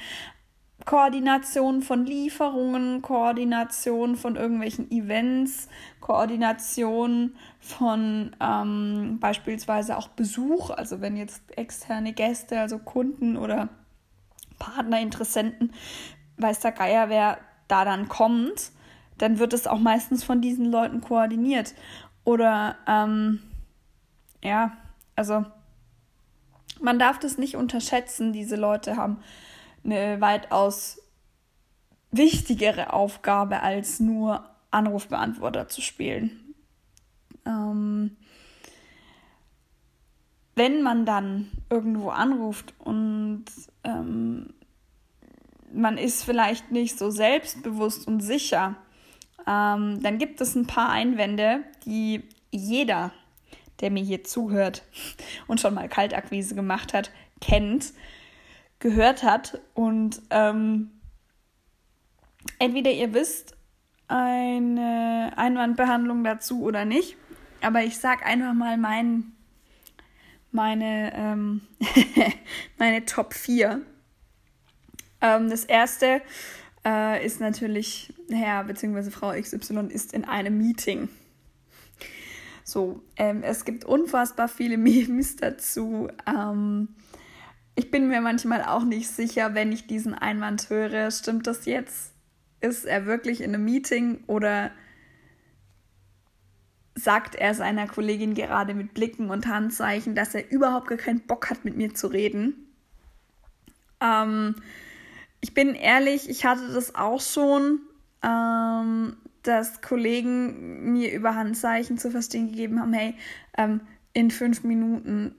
Koordination 0.85 1.83
von 1.83 2.07
Lieferungen, 2.07 3.03
Koordination 3.03 4.17
von 4.17 4.37
irgendwelchen 4.37 4.91
Events, 4.91 5.69
Koordination 6.01 7.37
von 7.61 8.35
ähm, 8.41 9.19
beispielsweise 9.21 9.97
auch 9.97 10.09
Besuch, 10.09 10.71
also 10.71 11.01
wenn 11.01 11.17
jetzt 11.17 11.43
externe 11.57 12.13
Gäste, 12.13 12.61
also 12.61 12.79
Kunden 12.79 13.37
oder 13.37 13.69
Partner, 14.59 15.01
Interessenten, 15.01 15.73
weiß 16.37 16.61
der 16.61 16.73
Geier, 16.73 17.09
wer 17.09 17.39
da 17.69 17.85
dann 17.85 18.09
kommt, 18.09 18.73
dann 19.19 19.39
wird 19.39 19.53
es 19.53 19.67
auch 19.67 19.79
meistens 19.79 20.25
von 20.25 20.41
diesen 20.41 20.67
Leuten 20.67 21.01
koordiniert. 21.01 21.75
Oder 22.25 22.77
ähm, 22.89 23.41
ja, 24.43 24.73
also 25.15 25.45
Man 26.83 26.99
darf 26.99 27.19
das 27.21 27.39
nicht 27.39 27.57
unterschätzen. 27.57 28.33
Diese 28.33 28.57
Leute 28.57 28.97
haben 28.97 29.19
eine 29.85 30.21
weitaus 30.21 31.01
wichtigere 32.11 32.93
Aufgabe, 32.93 33.61
als 33.61 34.01
nur 34.01 34.45
Anrufbeantworter 34.71 35.69
zu 35.69 35.81
spielen. 35.81 36.55
Ähm, 37.47 38.17
wenn 40.55 40.83
man 40.83 41.07
dann 41.07 41.51
irgendwo 41.71 42.11
anruft 42.11 42.75
und 42.79 43.45
ähm, 43.85 44.53
man 45.73 45.97
ist 45.97 46.25
vielleicht 46.25 46.71
nicht 46.71 46.99
so 46.99 47.11
selbstbewusst 47.11 48.07
und 48.07 48.21
sicher, 48.21 48.77
ähm, 49.47 50.03
dann 50.03 50.19
gibt 50.19 50.41
es 50.41 50.55
ein 50.55 50.67
paar 50.67 50.91
Einwände, 50.91 51.65
die 51.87 52.23
jeder, 52.51 53.13
der 53.81 53.91
mir 53.91 54.05
hier 54.05 54.25
zuhört 54.25 54.83
und 55.47 55.61
schon 55.61 55.75
mal 55.75 55.89
Kaltakquise 55.89 56.55
gemacht 56.55 56.93
hat, 56.93 57.11
kennt, 57.41 57.93
gehört 58.83 59.23
hat. 59.23 59.61
Und 59.73 60.21
ähm, 60.29 60.91
entweder 62.59 62.91
ihr 62.91 63.15
wisst 63.15 63.57
eine 64.09 65.33
Einwandbehandlung 65.37 66.23
dazu 66.23 66.63
oder 66.63 66.85
nicht, 66.85 67.17
aber 67.63 67.83
ich 67.83 67.99
sage 67.99 68.27
einfach 68.27 68.53
mal 68.53 68.77
mein, 68.77 69.33
meine, 70.51 71.13
ähm, 71.15 71.63
meine 72.79 73.07
Top 73.07 73.33
4 73.33 73.81
ähm, 75.23 75.49
das 75.49 75.65
erste 75.65 76.21
äh, 76.85 77.25
ist 77.25 77.41
natürlich, 77.41 78.13
Herr 78.29 78.65
bzw. 78.65 79.11
Frau 79.11 79.33
XY 79.41 79.87
ist 79.89 80.13
in 80.13 80.25
einem 80.25 80.59
Meeting. 80.59 81.09
So, 82.65 83.03
ähm, 83.17 83.43
es 83.43 83.65
gibt 83.65 83.85
unfassbar 83.85 84.49
viele 84.49 84.77
Memes 84.79 85.37
dazu. 85.37 86.09
Ähm, 86.27 86.89
ich 87.75 87.91
bin 87.91 88.09
mir 88.09 88.21
manchmal 88.21 88.63
auch 88.63 88.85
nicht 88.85 89.09
sicher, 89.09 89.55
wenn 89.55 89.73
ich 89.73 89.87
diesen 89.87 90.15
Einwand 90.15 90.69
höre, 90.69 91.11
stimmt 91.11 91.47
das 91.47 91.65
jetzt? 91.65 92.13
Ist 92.61 92.85
er 92.85 93.07
wirklich 93.07 93.41
in 93.41 93.55
einem 93.55 93.65
Meeting 93.65 94.23
oder 94.27 94.71
sagt 96.95 97.35
er 97.35 97.55
seiner 97.55 97.87
Kollegin 97.87 98.35
gerade 98.35 98.75
mit 98.75 98.95
Blicken 98.95 99.31
und 99.31 99.47
Handzeichen, 99.47 100.15
dass 100.15 100.35
er 100.35 100.51
überhaupt 100.51 100.89
gar 100.89 100.99
keinen 100.99 101.21
Bock 101.21 101.49
hat, 101.51 101.65
mit 101.65 101.77
mir 101.77 101.95
zu 101.95 102.09
reden? 102.09 102.55
Ähm, 104.01 104.57
ich 105.41 105.55
bin 105.55 105.75
ehrlich, 105.75 106.29
ich 106.29 106.45
hatte 106.45 106.73
das 106.73 106.95
auch 106.95 107.21
schon, 107.21 107.81
ähm, 108.23 109.17
dass 109.43 109.81
Kollegen 109.81 110.93
mir 110.93 111.13
über 111.13 111.35
Handzeichen 111.35 111.99
zu 111.99 112.11
verstehen 112.11 112.49
gegeben 112.49 112.81
haben, 112.81 112.93
hey, 112.93 113.15
ähm, 113.57 113.81
in 114.13 114.31
fünf 114.31 114.63
Minuten, 114.63 115.35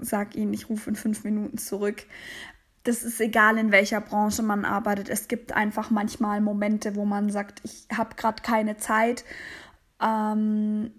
sag 0.00 0.36
ihnen, 0.36 0.52
ich 0.52 0.68
rufe 0.68 0.90
in 0.90 0.96
fünf 0.96 1.24
Minuten 1.24 1.58
zurück. 1.58 2.04
Das 2.82 3.02
ist 3.02 3.20
egal, 3.20 3.56
in 3.58 3.72
welcher 3.72 4.00
Branche 4.00 4.42
man 4.42 4.64
arbeitet. 4.64 5.08
Es 5.08 5.28
gibt 5.28 5.52
einfach 5.52 5.90
manchmal 5.90 6.40
Momente, 6.40 6.96
wo 6.96 7.04
man 7.04 7.30
sagt, 7.30 7.60
ich 7.64 7.86
habe 7.96 8.14
gerade 8.14 8.42
keine 8.42 8.76
Zeit. 8.76 9.24
Ähm, 10.00 10.90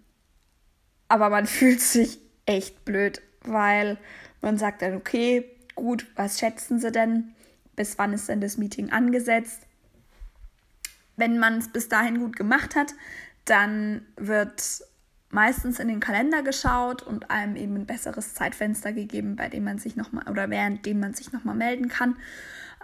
aber 1.08 1.30
man 1.30 1.46
fühlt 1.46 1.82
sich 1.82 2.20
echt 2.46 2.86
blöd, 2.86 3.22
weil 3.44 3.98
man 4.42 4.58
sagt 4.58 4.82
dann, 4.82 4.96
okay, 4.96 5.46
gut, 5.76 6.08
was 6.16 6.40
schätzen 6.40 6.80
Sie 6.80 6.92
denn? 6.92 7.36
bis 7.76 7.98
wann 7.98 8.14
ist 8.14 8.30
denn 8.30 8.42
das 8.42 8.58
Meeting 8.58 8.92
angesetzt. 8.92 9.62
Wenn 11.18 11.40
man 11.40 11.58
es 11.58 11.72
bis 11.72 11.88
dahin 11.90 12.20
gut 12.20 12.36
gemacht 12.36 12.76
hat, 12.76 12.94
dann 13.46 14.06
wird 14.18 14.84
meistens 15.36 15.80
in 15.80 15.88
den 15.90 16.00
Kalender 16.00 16.42
geschaut 16.42 17.04
und 17.04 17.30
einem 17.30 17.56
eben 17.58 17.76
ein 17.76 17.86
besseres 17.86 18.34
Zeitfenster 18.34 18.94
gegeben, 18.94 19.36
bei 19.36 19.50
dem 19.50 19.66
man 19.66 19.78
sich 19.78 19.96
nochmal 19.96 20.28
oder 20.30 20.50
während 20.50 20.86
dem 20.86 21.00
man 21.00 21.14
sich 21.14 21.32
nochmal 21.32 21.56
melden 21.56 21.90
kann. 21.90 22.16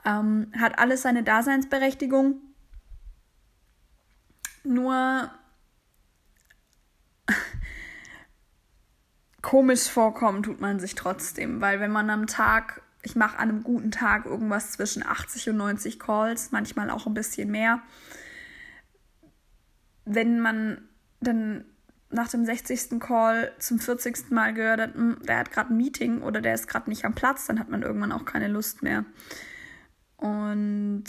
Ähm, 0.05 0.51
hat 0.59 0.77
alles 0.77 1.01
seine 1.01 1.23
Daseinsberechtigung. 1.23 2.41
Nur 4.63 5.31
komisch 9.41 9.89
vorkommen 9.89 10.43
tut 10.43 10.59
man 10.59 10.79
sich 10.79 10.93
trotzdem, 10.93 11.61
weil 11.61 11.79
wenn 11.79 11.91
man 11.91 12.09
am 12.11 12.27
Tag 12.27 12.83
ich 13.03 13.15
mache 13.15 13.39
an 13.39 13.49
einem 13.49 13.63
guten 13.63 13.89
Tag 13.89 14.25
irgendwas 14.25 14.73
zwischen 14.73 15.03
80 15.03 15.49
und 15.49 15.57
90 15.57 15.97
Calls, 15.97 16.51
manchmal 16.51 16.91
auch 16.91 17.07
ein 17.07 17.15
bisschen 17.15 17.49
mehr. 17.49 17.81
Wenn 20.05 20.39
man 20.39 20.87
dann 21.19 21.65
nach 22.11 22.29
dem 22.29 22.45
60. 22.45 22.99
Call 22.99 23.51
zum 23.59 23.79
40. 23.79 24.31
Mal 24.31 24.53
gehört 24.53 24.81
hat, 24.81 24.95
hm, 24.95 25.19
der 25.23 25.37
hat 25.37 25.51
gerade 25.51 25.73
ein 25.73 25.77
Meeting 25.77 26.21
oder 26.21 26.41
der 26.41 26.53
ist 26.53 26.67
gerade 26.67 26.89
nicht 26.89 27.05
am 27.05 27.15
Platz, 27.15 27.47
dann 27.47 27.59
hat 27.59 27.69
man 27.69 27.81
irgendwann 27.81 28.11
auch 28.11 28.25
keine 28.25 28.47
Lust 28.47 28.83
mehr. 28.83 29.05
Und 30.17 31.05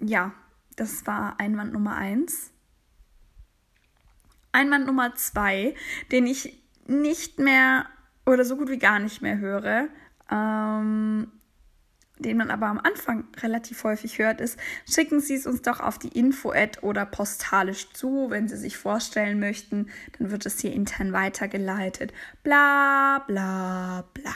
ja, 0.00 0.32
das 0.76 1.06
war 1.06 1.38
Einwand 1.38 1.72
Nummer 1.72 1.96
eins. 1.96 2.50
Einwand 4.52 4.86
Nummer 4.86 5.14
zwei, 5.16 5.74
den 6.10 6.26
ich 6.26 6.62
nicht 6.86 7.38
mehr 7.38 7.86
oder 8.24 8.44
so 8.44 8.56
gut 8.56 8.70
wie 8.70 8.78
gar 8.78 8.98
nicht 8.98 9.22
mehr 9.22 9.38
höre, 9.38 9.88
ähm, 10.30 11.30
den 12.18 12.36
man 12.36 12.50
aber 12.50 12.66
am 12.66 12.78
Anfang 12.78 13.24
relativ 13.40 13.84
häufig 13.84 14.18
hört, 14.18 14.40
ist, 14.40 14.58
schicken 14.88 15.20
Sie 15.20 15.34
es 15.34 15.46
uns 15.46 15.62
doch 15.62 15.80
auf 15.80 15.98
die 15.98 16.16
Info-Ad 16.18 16.80
oder 16.82 17.06
postalisch 17.06 17.92
zu, 17.92 18.30
wenn 18.30 18.48
Sie 18.48 18.56
sich 18.56 18.76
vorstellen 18.76 19.40
möchten, 19.40 19.88
dann 20.18 20.30
wird 20.30 20.46
es 20.46 20.60
hier 20.60 20.72
intern 20.72 21.12
weitergeleitet. 21.12 22.12
Bla 22.42 23.24
bla 23.26 24.04
bla. 24.14 24.34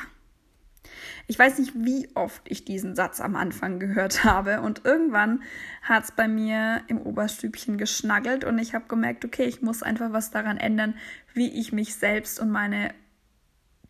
Ich 1.26 1.38
weiß 1.38 1.58
nicht, 1.58 1.72
wie 1.74 2.08
oft 2.14 2.42
ich 2.44 2.64
diesen 2.64 2.94
Satz 2.94 3.20
am 3.20 3.36
Anfang 3.36 3.78
gehört 3.78 4.24
habe 4.24 4.60
und 4.60 4.84
irgendwann 4.84 5.42
hat 5.82 6.04
es 6.04 6.12
bei 6.12 6.28
mir 6.28 6.82
im 6.88 7.00
Oberstübchen 7.00 7.78
geschnaggelt 7.78 8.44
und 8.44 8.58
ich 8.58 8.74
habe 8.74 8.86
gemerkt, 8.88 9.24
okay, 9.24 9.44
ich 9.44 9.62
muss 9.62 9.82
einfach 9.82 10.12
was 10.12 10.30
daran 10.30 10.58
ändern, 10.58 10.94
wie 11.34 11.48
ich 11.48 11.72
mich 11.72 11.94
selbst 11.94 12.40
und 12.40 12.50
meine 12.50 12.92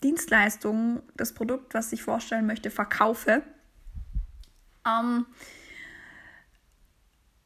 Dienstleistung, 0.02 1.02
das 1.16 1.32
Produkt, 1.32 1.74
was 1.74 1.92
ich 1.92 2.02
vorstellen 2.02 2.46
möchte, 2.46 2.70
verkaufe. 2.70 3.42
Ähm, 4.86 5.26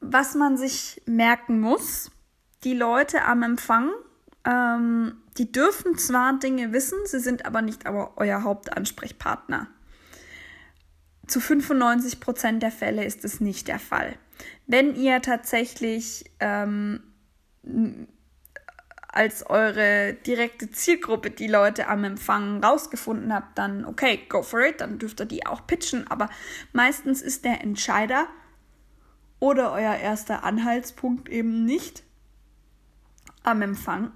was 0.00 0.34
man 0.34 0.56
sich 0.56 1.02
merken 1.06 1.60
muss, 1.60 2.10
die 2.64 2.74
Leute 2.74 3.24
am 3.24 3.42
Empfang, 3.42 3.90
ähm, 4.44 5.22
die 5.38 5.50
dürfen 5.52 5.98
zwar 5.98 6.38
Dinge 6.38 6.72
wissen, 6.72 6.98
sie 7.04 7.20
sind 7.20 7.44
aber 7.44 7.62
nicht 7.62 7.86
aber 7.86 8.12
euer 8.16 8.42
Hauptansprechpartner. 8.42 9.68
Zu 11.26 11.40
95 11.40 12.20
Prozent 12.20 12.62
der 12.62 12.70
Fälle 12.70 13.04
ist 13.04 13.24
es 13.24 13.40
nicht 13.40 13.68
der 13.68 13.80
Fall. 13.80 14.16
Wenn 14.66 14.94
ihr 14.94 15.20
tatsächlich 15.22 16.24
ähm, 16.40 17.02
als 19.16 19.48
eure 19.48 20.12
direkte 20.26 20.70
Zielgruppe 20.70 21.30
die 21.30 21.46
Leute 21.46 21.88
am 21.88 22.04
Empfang 22.04 22.62
rausgefunden 22.62 23.32
habt, 23.32 23.56
dann 23.56 23.86
okay, 23.86 24.20
go 24.28 24.42
for 24.42 24.60
it, 24.60 24.82
dann 24.82 24.98
dürft 24.98 25.20
ihr 25.20 25.26
die 25.26 25.46
auch 25.46 25.66
pitchen. 25.66 26.06
Aber 26.08 26.28
meistens 26.72 27.22
ist 27.22 27.44
der 27.46 27.62
Entscheider 27.62 28.26
oder 29.40 29.72
euer 29.72 29.96
erster 29.96 30.44
Anhaltspunkt 30.44 31.28
eben 31.30 31.64
nicht 31.64 32.02
am 33.42 33.62
Empfang. 33.62 34.12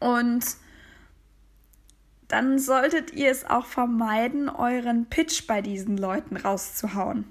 Und 0.00 0.44
dann 2.26 2.58
solltet 2.58 3.12
ihr 3.12 3.30
es 3.30 3.44
auch 3.44 3.66
vermeiden, 3.66 4.48
euren 4.48 5.06
Pitch 5.06 5.46
bei 5.46 5.62
diesen 5.62 5.96
Leuten 5.96 6.36
rauszuhauen. 6.36 7.24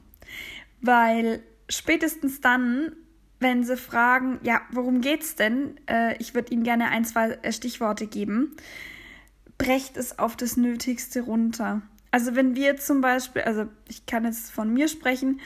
Weil 0.82 1.44
spätestens 1.68 2.42
dann, 2.42 2.94
wenn 3.40 3.64
sie 3.64 3.78
fragen, 3.78 4.40
ja, 4.44 4.62
worum 4.72 5.02
geht's 5.02 5.36
denn? 5.36 5.80
Äh, 5.90 6.18
ich 6.18 6.34
würde 6.34 6.52
Ihnen 6.52 6.64
gerne 6.64 6.90
ein, 6.90 7.06
zwei 7.06 7.32
äh, 7.42 7.52
Stichworte 7.52 8.08
geben. 8.08 8.56
Brecht 9.58 9.98
es 9.98 10.20
auf 10.20 10.36
das 10.36 10.58
Nötigste 10.58 11.22
runter. 11.22 11.82
Also 12.12 12.36
wenn 12.36 12.56
wir 12.56 12.78
zum 12.78 13.02
Beispiel, 13.02 13.44
also 13.44 13.66
ich 13.88 14.06
kann 14.06 14.26
jetzt 14.26 14.52
von 14.52 14.74
mir 14.74 14.88
sprechen, 14.88 15.40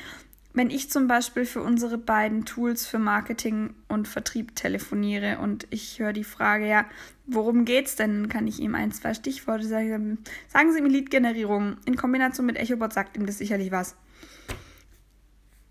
wenn 0.53 0.69
ich 0.69 0.91
zum 0.91 1.07
Beispiel 1.07 1.45
für 1.45 1.61
unsere 1.61 1.97
beiden 1.97 2.45
Tools 2.45 2.85
für 2.85 2.99
Marketing 2.99 3.73
und 3.87 4.07
Vertrieb 4.07 4.55
telefoniere 4.55 5.39
und 5.39 5.65
ich 5.71 5.97
höre 5.97 6.13
die 6.13 6.23
Frage, 6.23 6.67
ja, 6.67 6.85
worum 7.25 7.65
geht's 7.65 7.95
denn? 7.95 8.29
Kann 8.29 8.45
ich 8.45 8.59
ihm 8.59 8.75
ein, 8.75 8.91
zwei 8.91 9.15
Stichworte 9.15 9.65
sagen? 9.65 10.19
Sagen 10.47 10.71
Sie 10.71 10.81
mir 10.81 10.89
Lead-Generierung 10.89 11.77
in 11.85 11.95
Kombination 11.95 12.45
mit 12.45 12.57
EchoBot 12.57 12.93
sagt 12.93 13.17
ihm 13.17 13.25
das 13.25 13.39
sicherlich 13.39 13.71
was. 13.71 13.95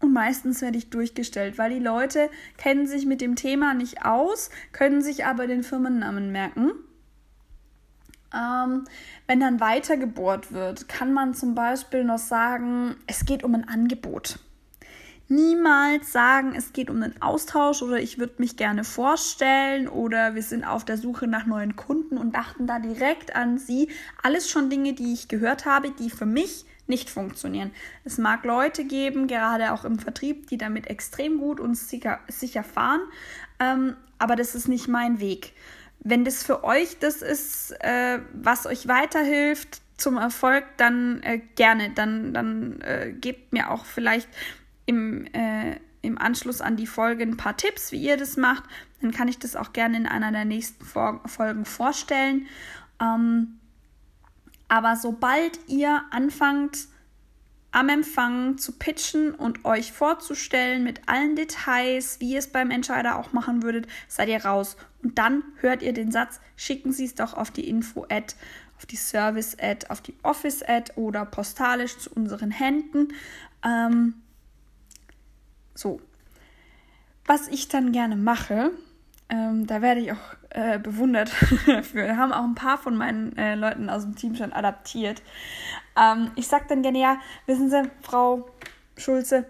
Und 0.03 0.13
meistens 0.13 0.61
werde 0.61 0.79
ich 0.79 0.91
durchgestellt, 0.91 1.59
weil 1.59 1.71
die 1.71 1.79
Leute 1.79 2.29
kennen 2.59 2.89
sich 2.89 3.07
mit 3.07 3.21
dem 3.21 3.37
Thema 3.37 3.73
nicht 3.73 4.05
aus, 4.05 4.51
können 4.73 5.01
sich 5.01 5.25
aber 5.25 5.47
den 5.47 5.63
Firmennamen 5.63 6.33
merken. 6.33 6.73
Ähm, 8.35 8.85
wenn 9.29 9.39
dann 9.39 9.61
weiter 9.61 9.97
gebohrt 9.97 10.53
wird, 10.53 10.89
kann 10.89 11.13
man 11.15 11.35
zum 11.35 11.55
Beispiel 11.55 12.03
noch 12.03 12.19
sagen, 12.19 12.97
es 13.07 13.25
geht 13.27 13.45
um 13.45 13.55
ein 13.55 13.69
Angebot. 13.69 14.41
niemals 15.29 16.13
sagen, 16.13 16.55
es 16.57 16.73
geht 16.73 16.91
um 16.91 17.03
einen 17.03 17.21
Austausch 17.23 17.83
oder 17.83 17.99
ich 18.01 18.19
würde 18.19 18.35
mich 18.39 18.57
gerne 18.57 18.85
vorstellen 18.85 19.89
oder 19.89 20.35
wir 20.35 20.43
sind 20.43 20.65
auf 20.65 20.85
der 20.85 20.99
Suche 20.99 21.27
nach 21.27 21.47
neuen 21.47 21.77
Kunden 21.77 22.19
und 22.19 22.35
dachten 22.35 22.67
da 22.67 22.79
direkt 22.79 23.35
an 23.35 23.59
sie. 23.59 23.89
Alles 24.23 24.51
schon 24.51 24.69
Dinge, 24.69 24.93
die 24.93 25.13
ich 25.13 25.29
gehört 25.29 25.65
habe, 25.65 25.91
die 25.91 26.11
für 26.11 26.27
mich 26.27 26.67
nicht 26.93 27.09
funktionieren. 27.09 27.71
Es 28.05 28.19
mag 28.19 28.45
Leute 28.45 28.85
geben, 28.85 29.29
gerade 29.29 29.73
auch 29.73 29.87
im 29.87 29.99
Vertrieb, 29.99 30.47
die 30.49 30.59
damit 30.59 30.89
extrem 30.89 31.39
gut 31.39 31.59
und 31.59 31.75
sicher, 31.75 32.21
sicher 32.29 32.63
fahren, 32.63 33.01
ähm, 33.59 33.97
aber 34.19 34.37
das 34.37 34.55
ist 34.55 34.69
nicht 34.69 34.89
mein 34.89 35.19
Weg. 35.19 35.55
Wenn 36.01 36.25
das 36.25 36.43
für 36.43 36.65
euch 36.65 36.99
das 36.99 37.23
ist, 37.23 37.73
äh, 37.81 38.19
was 38.35 38.67
euch 38.67 38.89
weiterhilft 38.89 39.81
zum 39.97 40.19
Erfolg, 40.19 40.65
dann 40.77 41.23
äh, 41.23 41.41
gerne. 41.55 41.91
Dann, 41.95 42.35
dann 42.35 42.81
äh, 42.83 43.13
gebt 43.13 43.53
mir 43.53 43.71
auch 43.71 43.87
vielleicht 43.87 44.29
im, 44.85 45.25
äh, 45.33 45.79
im 46.03 46.19
Anschluss 46.19 46.61
an 46.61 46.77
die 46.77 46.87
Folge 46.87 47.23
ein 47.23 47.39
paar 47.39 47.57
Tipps, 47.57 47.91
wie 47.91 48.03
ihr 48.03 48.19
das 48.19 48.37
macht. 48.37 48.65
Dann 49.01 49.13
kann 49.13 49.29
ich 49.29 49.39
das 49.39 49.57
auch 49.57 49.73
gerne 49.73 49.97
in 49.97 50.07
einer 50.07 50.31
der 50.31 50.45
nächsten 50.45 50.85
Folgen 50.85 51.65
vorstellen. 51.65 52.47
Ähm, 53.01 53.59
aber 54.73 54.97
sobald 54.97 55.61
ihr 55.69 56.02
anfangt, 56.12 56.88
am 57.73 57.91
Empfang 57.91 58.57
zu 58.57 58.73
pitchen 58.73 59.35
und 59.35 59.67
euch 59.67 59.93
vorzustellen 59.93 60.83
mit 60.83 61.07
allen 61.11 61.37
Details, 61.37 62.21
wie 62.21 62.31
ihr 62.31 62.38
es 62.38 62.47
beim 62.47 62.71
Entscheider 62.71 63.19
auch 63.19 63.35
machen 63.35 63.62
würdet, 63.62 63.87
seid 64.09 64.31
ihr 64.31 64.43
raus. 64.47 64.79
Und 65.02 65.19
dann 65.19 65.43
hört 65.57 65.83
ihr 65.83 65.93
den 65.93 66.11
Satz, 66.11 66.41
schicken 66.57 66.91
Sie 66.91 67.05
es 67.05 67.14
doch 67.14 67.35
auf 67.35 67.50
die 67.50 67.69
Info-Ad, 67.69 68.35
auf 68.79 68.87
die 68.87 68.97
Service-Ad, 68.97 69.88
auf 69.91 70.00
die 70.00 70.14
Office-Ad 70.23 70.93
oder 70.97 71.26
postalisch 71.26 71.99
zu 71.99 72.09
unseren 72.11 72.50
Händen. 72.50 73.09
Ähm, 73.62 74.23
so. 75.75 76.00
Was 77.26 77.49
ich 77.49 77.69
dann 77.69 77.93
gerne 77.93 78.17
mache, 78.17 78.71
ähm, 79.29 79.67
da 79.67 79.81
werde 79.81 80.00
ich 80.00 80.12
auch 80.12 80.35
äh, 80.50 80.79
bewundert 80.79 81.29
für. 81.83 82.17
Haben 82.17 82.33
auch 82.33 82.45
ein 82.45 82.55
paar 82.55 82.79
von 82.79 82.97
meinen 82.97 83.37
äh, 83.37 83.55
Leuten 83.55 83.88
aus 83.88 84.02
dem 84.02 84.17
Team 84.17 84.37
schon 84.37 84.52
adaptiert. 84.52 85.23
Ähm, 86.00 86.31
ich 86.37 86.47
sage 86.47 86.64
dann 86.69 86.83
gerne, 86.83 87.00
ja, 87.00 87.19
wissen 87.47 87.71
Sie, 87.71 87.83
Frau 88.02 88.50
Schulze, 88.97 89.47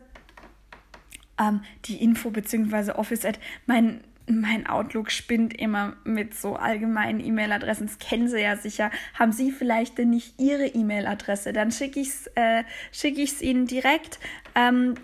ähm, 1.38 1.62
die 1.87 2.02
Info 2.02 2.31
bzw. 2.31 2.93
Office-Ad, 2.93 3.38
mein, 3.67 4.02
mein 4.29 4.67
Outlook 4.67 5.11
spinnt 5.11 5.59
immer 5.59 5.97
mit 6.05 6.35
so 6.35 6.57
allgemeinen 6.57 7.21
E-Mail-Adressen. 7.21 7.87
Das 7.87 7.99
kennen 7.99 8.29
Sie 8.29 8.41
ja 8.41 8.57
sicher. 8.57 8.91
Haben 9.19 9.33
Sie 9.33 9.50
vielleicht 9.50 9.99
denn 9.99 10.11
nicht 10.11 10.38
Ihre 10.38 10.67
E-Mail-Adresse? 10.67 11.52
Dann 11.52 11.73
schicke 11.73 12.00
ich 12.00 12.09
es 12.09 12.26
äh, 12.35 12.64
schick 12.93 13.19
Ihnen 13.43 13.67
direkt. 13.67 14.21
Ähm, 14.55 14.95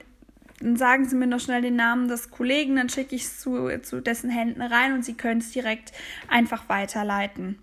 dann 0.60 0.76
sagen 0.76 1.08
Sie 1.08 1.16
mir 1.16 1.26
noch 1.26 1.40
schnell 1.40 1.62
den 1.62 1.76
Namen 1.76 2.08
des 2.08 2.30
Kollegen, 2.30 2.76
dann 2.76 2.88
schicke 2.88 3.14
ich 3.14 3.24
es 3.24 3.40
zu, 3.40 3.68
zu 3.82 4.00
dessen 4.00 4.30
Händen 4.30 4.62
rein 4.62 4.92
und 4.92 5.04
Sie 5.04 5.14
können 5.14 5.40
es 5.40 5.52
direkt 5.52 5.92
einfach 6.28 6.68
weiterleiten. 6.68 7.58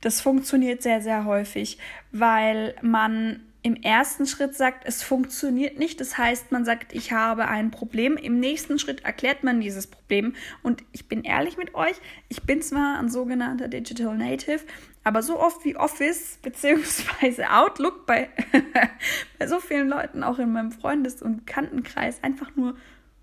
Das 0.00 0.20
funktioniert 0.20 0.82
sehr, 0.82 1.00
sehr 1.00 1.24
häufig, 1.24 1.78
weil 2.12 2.74
man 2.82 3.40
im 3.62 3.74
ersten 3.74 4.26
Schritt 4.26 4.54
sagt, 4.54 4.84
es 4.86 5.02
funktioniert 5.02 5.78
nicht. 5.78 6.00
Das 6.00 6.16
heißt, 6.16 6.52
man 6.52 6.64
sagt, 6.64 6.94
ich 6.94 7.12
habe 7.12 7.48
ein 7.48 7.70
Problem. 7.70 8.16
Im 8.16 8.38
nächsten 8.38 8.78
Schritt 8.78 9.04
erklärt 9.04 9.42
man 9.42 9.60
dieses 9.60 9.88
Problem. 9.88 10.34
Und 10.62 10.84
ich 10.92 11.08
bin 11.08 11.24
ehrlich 11.24 11.56
mit 11.56 11.74
euch, 11.74 11.96
ich 12.28 12.42
bin 12.42 12.62
zwar 12.62 12.98
ein 12.98 13.10
sogenannter 13.10 13.66
Digital 13.66 14.16
Native, 14.16 14.60
aber 15.08 15.22
so 15.22 15.40
oft 15.40 15.64
wie 15.64 15.74
Office 15.74 16.38
bzw. 16.42 17.44
Outlook 17.46 18.04
bei, 18.04 18.28
bei 19.38 19.46
so 19.46 19.58
vielen 19.58 19.88
Leuten, 19.88 20.22
auch 20.22 20.38
in 20.38 20.52
meinem 20.52 20.70
Freundes- 20.70 21.22
und 21.22 21.46
Bekanntenkreis, 21.46 22.22
einfach 22.22 22.54
nur 22.56 22.76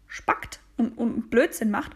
spackt 0.08 0.60
und, 0.78 0.98
und 0.98 1.30
Blödsinn 1.30 1.70
macht, 1.70 1.92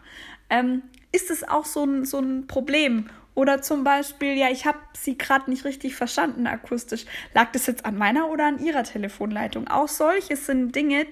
ähm, 0.48 0.82
ist 1.10 1.30
es 1.30 1.42
auch 1.46 1.64
so 1.64 1.84
ein, 1.84 2.04
so 2.04 2.20
ein 2.20 2.46
Problem. 2.46 3.10
Oder 3.34 3.62
zum 3.62 3.82
Beispiel, 3.82 4.34
ja, 4.34 4.48
ich 4.48 4.64
habe 4.64 4.78
sie 4.92 5.18
gerade 5.18 5.50
nicht 5.50 5.64
richtig 5.64 5.96
verstanden 5.96 6.46
akustisch. 6.46 7.04
Lag 7.34 7.50
das 7.50 7.66
jetzt 7.66 7.84
an 7.84 7.98
meiner 7.98 8.28
oder 8.28 8.46
an 8.46 8.64
ihrer 8.64 8.84
Telefonleitung? 8.84 9.66
Auch 9.66 9.88
solches 9.88 10.46
sind 10.46 10.76
Dinge, 10.76 11.06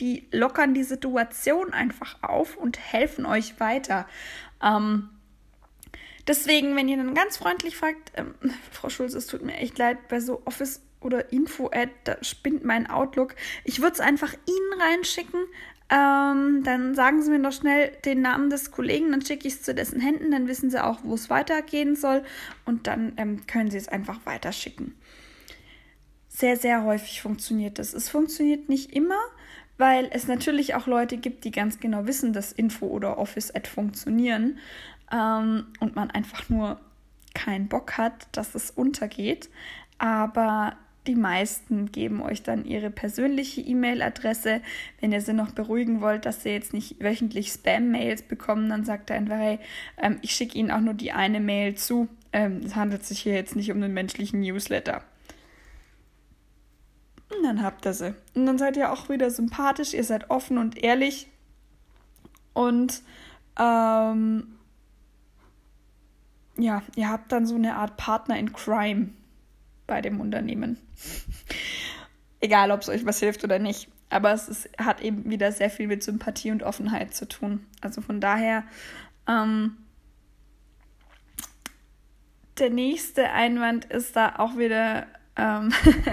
die 0.00 0.26
lockern 0.32 0.72
die 0.72 0.84
Situation 0.84 1.74
einfach 1.74 2.22
auf 2.22 2.56
und 2.56 2.78
helfen 2.78 3.26
euch 3.26 3.60
weiter. 3.60 4.06
Ähm, 4.62 5.10
Deswegen, 6.26 6.76
wenn 6.76 6.88
ihr 6.88 6.96
dann 6.96 7.14
ganz 7.14 7.36
freundlich 7.36 7.76
fragt, 7.76 8.12
ähm, 8.16 8.34
Frau 8.70 8.88
Schulz, 8.88 9.14
es 9.14 9.26
tut 9.26 9.42
mir 9.42 9.56
echt 9.56 9.78
leid, 9.78 10.08
bei 10.08 10.20
so 10.20 10.42
Office 10.44 10.82
oder 11.00 11.32
Info-Ad, 11.32 11.90
da 12.04 12.16
spinnt 12.22 12.64
mein 12.64 12.88
Outlook. 12.88 13.34
Ich 13.64 13.80
würde 13.80 13.94
es 13.94 14.00
einfach 14.00 14.34
Ihnen 14.46 14.80
reinschicken. 14.80 15.40
Ähm, 15.90 16.62
dann 16.64 16.94
sagen 16.94 17.22
Sie 17.22 17.30
mir 17.30 17.38
noch 17.38 17.52
schnell 17.52 17.92
den 18.04 18.22
Namen 18.22 18.48
des 18.48 18.70
Kollegen, 18.70 19.10
dann 19.10 19.20
schicke 19.20 19.46
ich 19.46 19.54
es 19.54 19.62
zu 19.62 19.74
dessen 19.74 20.00
Händen, 20.00 20.30
dann 20.30 20.48
wissen 20.48 20.70
Sie 20.70 20.82
auch, 20.82 21.00
wo 21.02 21.12
es 21.14 21.28
weitergehen 21.28 21.96
soll 21.96 22.22
und 22.64 22.86
dann 22.86 23.12
ähm, 23.18 23.46
können 23.46 23.70
Sie 23.70 23.76
es 23.76 23.88
einfach 23.88 24.24
weiterschicken. 24.24 24.94
Sehr, 26.28 26.56
sehr 26.56 26.84
häufig 26.84 27.20
funktioniert 27.20 27.78
das. 27.78 27.92
Es 27.92 28.08
funktioniert 28.08 28.70
nicht 28.70 28.94
immer, 28.94 29.20
weil 29.76 30.08
es 30.12 30.28
natürlich 30.28 30.74
auch 30.74 30.86
Leute 30.86 31.18
gibt, 31.18 31.44
die 31.44 31.50
ganz 31.50 31.78
genau 31.78 32.06
wissen, 32.06 32.32
dass 32.32 32.52
Info 32.52 32.86
oder 32.86 33.18
Office-Ad 33.18 33.68
funktionieren 33.68 34.58
ähm, 35.12 35.66
und 35.80 35.94
man 35.94 36.10
einfach 36.10 36.48
nur 36.48 36.80
keinen 37.34 37.68
Bock 37.68 37.98
hat, 37.98 38.28
dass 38.32 38.54
es 38.54 38.70
untergeht. 38.70 39.50
Aber 39.98 40.76
die 41.06 41.14
meisten 41.16 41.90
geben 41.90 42.22
euch 42.22 42.42
dann 42.42 42.64
ihre 42.64 42.90
persönliche 42.90 43.60
E-Mail-Adresse. 43.60 44.60
Wenn 45.00 45.12
ihr 45.12 45.20
sie 45.20 45.32
noch 45.32 45.50
beruhigen 45.50 46.00
wollt, 46.00 46.26
dass 46.26 46.42
sie 46.42 46.50
jetzt 46.50 46.72
nicht 46.72 47.02
wöchentlich 47.02 47.48
Spam-Mails 47.50 48.22
bekommen, 48.22 48.68
dann 48.68 48.84
sagt 48.84 49.10
er 49.10 49.16
einfach, 49.16 49.36
hey, 49.36 49.58
ähm, 50.00 50.18
ich 50.22 50.32
schicke 50.32 50.58
Ihnen 50.58 50.70
auch 50.70 50.80
nur 50.80 50.94
die 50.94 51.12
eine 51.12 51.40
Mail 51.40 51.74
zu. 51.74 52.08
Ähm, 52.32 52.60
es 52.64 52.76
handelt 52.76 53.04
sich 53.04 53.20
hier 53.20 53.34
jetzt 53.34 53.56
nicht 53.56 53.72
um 53.72 53.82
einen 53.82 53.94
menschlichen 53.94 54.40
Newsletter. 54.40 55.02
Und 57.36 57.42
dann 57.42 57.62
habt 57.62 57.84
ihr 57.86 57.94
sie. 57.94 58.14
Und 58.34 58.46
dann 58.46 58.58
seid 58.58 58.76
ihr 58.76 58.92
auch 58.92 59.08
wieder 59.08 59.30
sympathisch, 59.30 59.94
ihr 59.94 60.04
seid 60.04 60.30
offen 60.30 60.58
und 60.58 60.82
ehrlich. 60.82 61.28
Und 62.52 63.02
ähm, 63.58 64.58
ja, 66.56 66.82
ihr 66.96 67.08
habt 67.08 67.32
dann 67.32 67.46
so 67.46 67.54
eine 67.54 67.76
Art 67.76 67.96
Partner 67.96 68.38
in 68.38 68.52
Crime 68.52 69.10
bei 69.86 70.00
dem 70.00 70.20
Unternehmen. 70.20 70.78
Egal, 72.40 72.70
ob 72.70 72.80
es 72.80 72.88
euch 72.88 73.06
was 73.06 73.20
hilft 73.20 73.44
oder 73.44 73.58
nicht. 73.58 73.88
Aber 74.10 74.32
es 74.32 74.48
ist, 74.48 74.68
hat 74.78 75.00
eben 75.00 75.30
wieder 75.30 75.52
sehr 75.52 75.70
viel 75.70 75.86
mit 75.86 76.02
Sympathie 76.02 76.50
und 76.50 76.62
Offenheit 76.62 77.14
zu 77.14 77.26
tun. 77.26 77.66
Also 77.80 78.02
von 78.02 78.20
daher, 78.20 78.64
ähm, 79.26 79.76
der 82.58 82.70
nächste 82.70 83.30
Einwand 83.30 83.86
ist 83.86 84.14
da 84.14 84.34
auch 84.36 84.58
wieder, 84.58 85.06
ähm, 85.36 85.72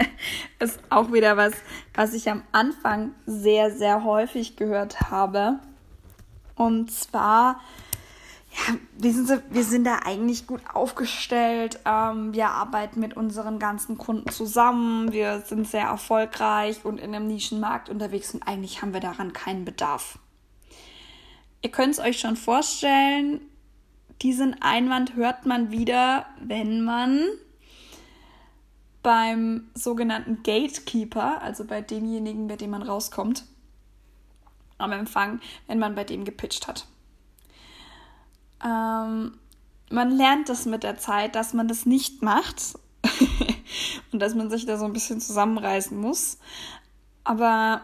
ist 0.59 0.79
auch 0.89 1.11
wieder 1.11 1.35
was, 1.35 1.53
was 1.93 2.13
ich 2.13 2.29
am 2.29 2.43
Anfang 2.53 3.11
sehr, 3.25 3.71
sehr 3.71 4.05
häufig 4.05 4.55
gehört 4.55 5.11
habe. 5.11 5.59
Und 6.55 6.91
zwar, 6.91 7.59
wissen 8.97 9.25
Sie, 9.25 9.41
wir 9.49 9.63
sind 9.63 9.85
da 9.85 9.99
eigentlich 10.05 10.47
gut 10.47 10.61
aufgestellt. 10.73 11.79
Ähm, 11.85 12.33
wir 12.33 12.49
arbeiten 12.49 12.99
mit 12.99 13.15
unseren 13.15 13.59
ganzen 13.59 13.97
Kunden 13.97 14.29
zusammen. 14.29 15.11
Wir 15.11 15.41
sind 15.41 15.67
sehr 15.67 15.85
erfolgreich 15.85 16.83
und 16.85 16.99
in 16.99 17.15
einem 17.15 17.27
Nischenmarkt 17.27 17.89
unterwegs 17.89 18.33
und 18.33 18.43
eigentlich 18.43 18.81
haben 18.81 18.93
wir 18.93 18.99
daran 18.99 19.33
keinen 19.33 19.65
Bedarf. 19.65 20.19
Ihr 21.61 21.71
könnt 21.71 21.93
es 21.93 21.99
euch 21.99 22.19
schon 22.19 22.37
vorstellen, 22.37 23.41
diesen 24.21 24.61
Einwand 24.61 25.15
hört 25.15 25.45
man 25.45 25.71
wieder, 25.71 26.25
wenn 26.41 26.83
man 26.83 27.23
beim 29.01 29.69
sogenannten 29.73 30.43
Gatekeeper, 30.43 31.41
also 31.41 31.63
bei 31.63 31.81
demjenigen, 31.81 32.47
bei 32.47 32.57
dem 32.57 32.71
man 32.71 32.81
rauskommt, 32.81 33.45
am 34.77 34.91
Empfang, 34.91 35.39
wenn 35.67 35.79
man 35.79 35.95
bei 35.95 36.03
dem 36.03 36.25
gepitcht 36.25 36.67
hat. 36.67 36.87
Ähm, 38.63 39.33
man 39.89 40.11
lernt 40.11 40.49
das 40.49 40.65
mit 40.65 40.83
der 40.83 40.97
Zeit, 40.97 41.35
dass 41.35 41.53
man 41.53 41.67
das 41.67 41.85
nicht 41.85 42.21
macht 42.21 42.75
und 44.11 44.19
dass 44.19 44.35
man 44.35 44.49
sich 44.49 44.65
da 44.65 44.77
so 44.77 44.85
ein 44.85 44.93
bisschen 44.93 45.19
zusammenreißen 45.19 45.97
muss. 45.99 46.37
Aber 47.23 47.81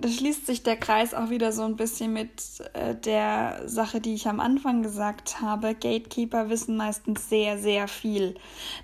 da 0.00 0.08
schließt 0.08 0.46
sich 0.46 0.62
der 0.62 0.76
Kreis 0.76 1.14
auch 1.14 1.30
wieder 1.30 1.52
so 1.52 1.62
ein 1.62 1.76
bisschen 1.76 2.12
mit 2.12 2.30
äh, 2.72 2.94
der 2.94 3.62
Sache, 3.66 4.00
die 4.00 4.14
ich 4.14 4.28
am 4.28 4.40
Anfang 4.40 4.82
gesagt 4.82 5.40
habe. 5.40 5.74
Gatekeeper 5.74 6.48
wissen 6.48 6.76
meistens 6.76 7.28
sehr, 7.28 7.58
sehr 7.58 7.86
viel. 7.88 8.34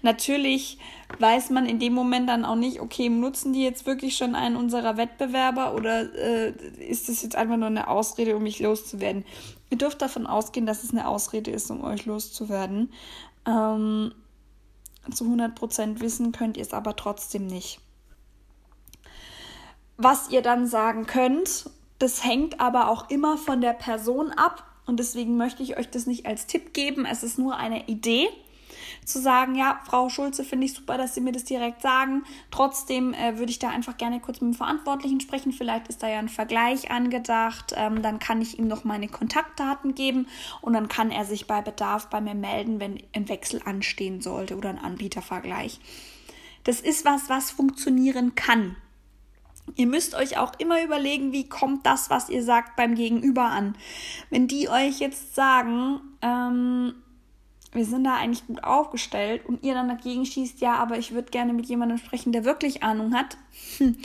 Natürlich 0.03 0.79
weiß 1.19 1.51
man 1.51 1.67
in 1.67 1.79
dem 1.79 1.95
Moment 1.95 2.29
dann 2.29 2.45
auch 2.45 2.57
nicht, 2.57 2.81
okay, 2.81 3.09
nutzen 3.09 3.53
die 3.53 3.63
jetzt 3.63 3.87
wirklich 3.87 4.17
schon 4.17 4.35
einen 4.35 4.57
unserer 4.57 4.97
Wettbewerber 4.97 5.75
oder 5.75 6.15
äh, 6.15 6.53
ist 6.87 7.09
das 7.09 7.23
jetzt 7.23 7.37
einfach 7.37 7.57
nur 7.57 7.69
eine 7.69 7.89
Ausrede, 7.89 8.37
um 8.37 8.43
mich 8.43 8.61
loszuwerden? 8.61 9.25
Ihr 9.71 9.79
dürft 9.79 10.03
davon 10.03 10.27
ausgehen, 10.27 10.67
dass 10.67 10.85
es 10.85 10.91
eine 10.91 11.09
Ausrede 11.09 11.51
ist, 11.51 11.71
um 11.71 11.83
euch 11.83 12.07
loszuwerden. 12.07 12.93
Ähm, 13.47 14.13
zu 15.13 15.25
100% 15.25 16.01
wissen 16.01 16.33
könnt 16.33 16.57
ihr 16.57 16.63
es 16.63 16.73
aber 16.73 16.97
trotzdem 16.97 17.47
nicht. 17.47 17.81
Was 19.97 20.31
ihr 20.31 20.43
dann 20.43 20.67
sagen 20.67 21.07
könnt, 21.07 21.71
das 21.99 22.25
hängt 22.25 22.61
aber 22.61 22.89
auch 22.89 23.09
immer 23.11 23.39
von 23.39 23.61
der 23.61 23.73
Person 23.73 24.31
ab. 24.33 24.65
Und 24.85 25.01
deswegen 25.01 25.37
möchte 25.37 25.63
ich 25.63 25.79
euch 25.79 25.91
das 25.91 26.07
nicht 26.07 26.27
als 26.27 26.47
Tipp 26.47 26.73
geben. 26.73 27.07
Es 27.07 27.23
ist 27.23 27.39
nur 27.39 27.57
eine 27.57 27.89
Idee 27.89 28.29
zu 29.05 29.21
sagen, 29.21 29.55
ja, 29.55 29.81
Frau 29.89 30.09
Schulze, 30.09 30.45
finde 30.45 30.67
ich 30.67 30.75
super, 30.75 30.99
dass 30.99 31.15
Sie 31.15 31.21
mir 31.21 31.33
das 31.33 31.45
direkt 31.45 31.81
sagen. 31.81 32.25
Trotzdem 32.51 33.15
äh, 33.15 33.39
würde 33.39 33.51
ich 33.51 33.59
da 33.59 33.69
einfach 33.69 33.97
gerne 33.97 34.21
kurz 34.21 34.41
mit 34.41 34.53
dem 34.53 34.57
Verantwortlichen 34.57 35.21
sprechen. 35.21 35.53
Vielleicht 35.53 35.89
ist 35.89 36.03
da 36.03 36.09
ja 36.09 36.19
ein 36.19 36.29
Vergleich 36.29 36.91
angedacht. 36.91 37.73
Ähm, 37.77 38.03
dann 38.03 38.19
kann 38.19 38.43
ich 38.43 38.59
ihm 38.59 38.69
noch 38.69 38.85
meine 38.85 39.09
Kontaktdaten 39.09 39.95
geben 39.95 40.27
und 40.61 40.73
dann 40.73 40.89
kann 40.89 41.11
er 41.11 41.25
sich 41.25 41.47
bei 41.47 41.63
Bedarf 41.63 42.09
bei 42.09 42.21
mir 42.21 42.35
melden, 42.35 42.81
wenn 42.81 43.01
ein 43.15 43.29
Wechsel 43.29 43.63
anstehen 43.65 44.21
sollte 44.21 44.57
oder 44.57 44.71
ein 44.71 44.79
Anbietervergleich. 44.79 45.81
Das 46.65 46.81
ist 46.81 47.05
was, 47.05 47.29
was 47.29 47.51
funktionieren 47.53 48.35
kann. 48.35 48.77
Ihr 49.75 49.87
müsst 49.87 50.15
euch 50.15 50.39
auch 50.39 50.53
immer 50.59 50.83
überlegen, 50.83 51.33
wie 51.33 51.49
kommt 51.49 51.85
das, 51.85 52.09
was 52.09 52.29
ihr 52.29 52.43
sagt, 52.43 52.77
beim 52.77 52.95
Gegenüber 52.95 53.45
an. 53.45 53.77
Wenn 54.31 54.47
die 54.47 54.69
euch 54.69 55.01
jetzt 55.01 55.35
sagen, 55.35 56.01
ähm, 56.23 56.95
wir 57.73 57.85
sind 57.85 58.05
da 58.05 58.17
eigentlich 58.17 58.47
gut 58.47 58.65
aufgestellt 58.65 59.45
und 59.45 59.63
ihr 59.63 59.75
dann 59.75 59.89
dagegen 59.89 60.25
schießt, 60.25 60.61
ja, 60.61 60.77
aber 60.77 60.99
ich 60.99 61.13
würde 61.13 61.31
gerne 61.31 61.53
mit 61.53 61.67
jemandem 61.67 61.99
sprechen, 61.99 62.33
der 62.33 62.45
wirklich 62.45 62.83
Ahnung 62.83 63.15
hat, 63.15 63.37
hm, 63.77 63.97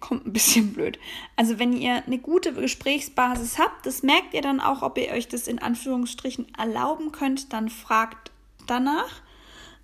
kommt 0.00 0.26
ein 0.26 0.32
bisschen 0.32 0.72
blöd. 0.72 0.98
Also 1.34 1.58
wenn 1.58 1.72
ihr 1.72 2.04
eine 2.06 2.18
gute 2.18 2.52
Gesprächsbasis 2.52 3.58
habt, 3.58 3.86
das 3.86 4.02
merkt 4.02 4.34
ihr 4.34 4.42
dann 4.42 4.60
auch, 4.60 4.82
ob 4.82 4.98
ihr 4.98 5.10
euch 5.10 5.26
das 5.26 5.48
in 5.48 5.58
Anführungsstrichen 5.58 6.54
erlauben 6.56 7.10
könnt, 7.10 7.52
dann 7.52 7.68
fragt 7.68 8.30
danach, 8.66 9.22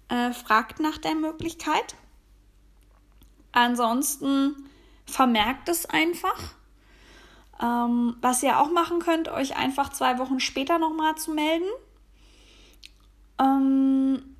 äh, 0.09 0.33
fragt 0.33 0.79
nach 0.81 0.99
der 0.99 1.15
Möglichkeit. 1.15 1.97
Ansonsten 3.53 4.55
vermerkt 5.07 5.69
es 5.69 5.87
einfach. 5.87 6.55
Ähm, 7.63 8.17
was 8.21 8.43
ihr 8.43 8.59
auch 8.59 8.71
machen 8.71 8.99
könnt, 8.99 9.29
euch 9.29 9.57
einfach 9.57 9.91
zwei 9.91 10.19
Wochen 10.19 10.41
später 10.41 10.79
nochmal 10.79 11.15
zu 11.15 11.31
melden 11.33 11.69
ähm, 13.39 14.35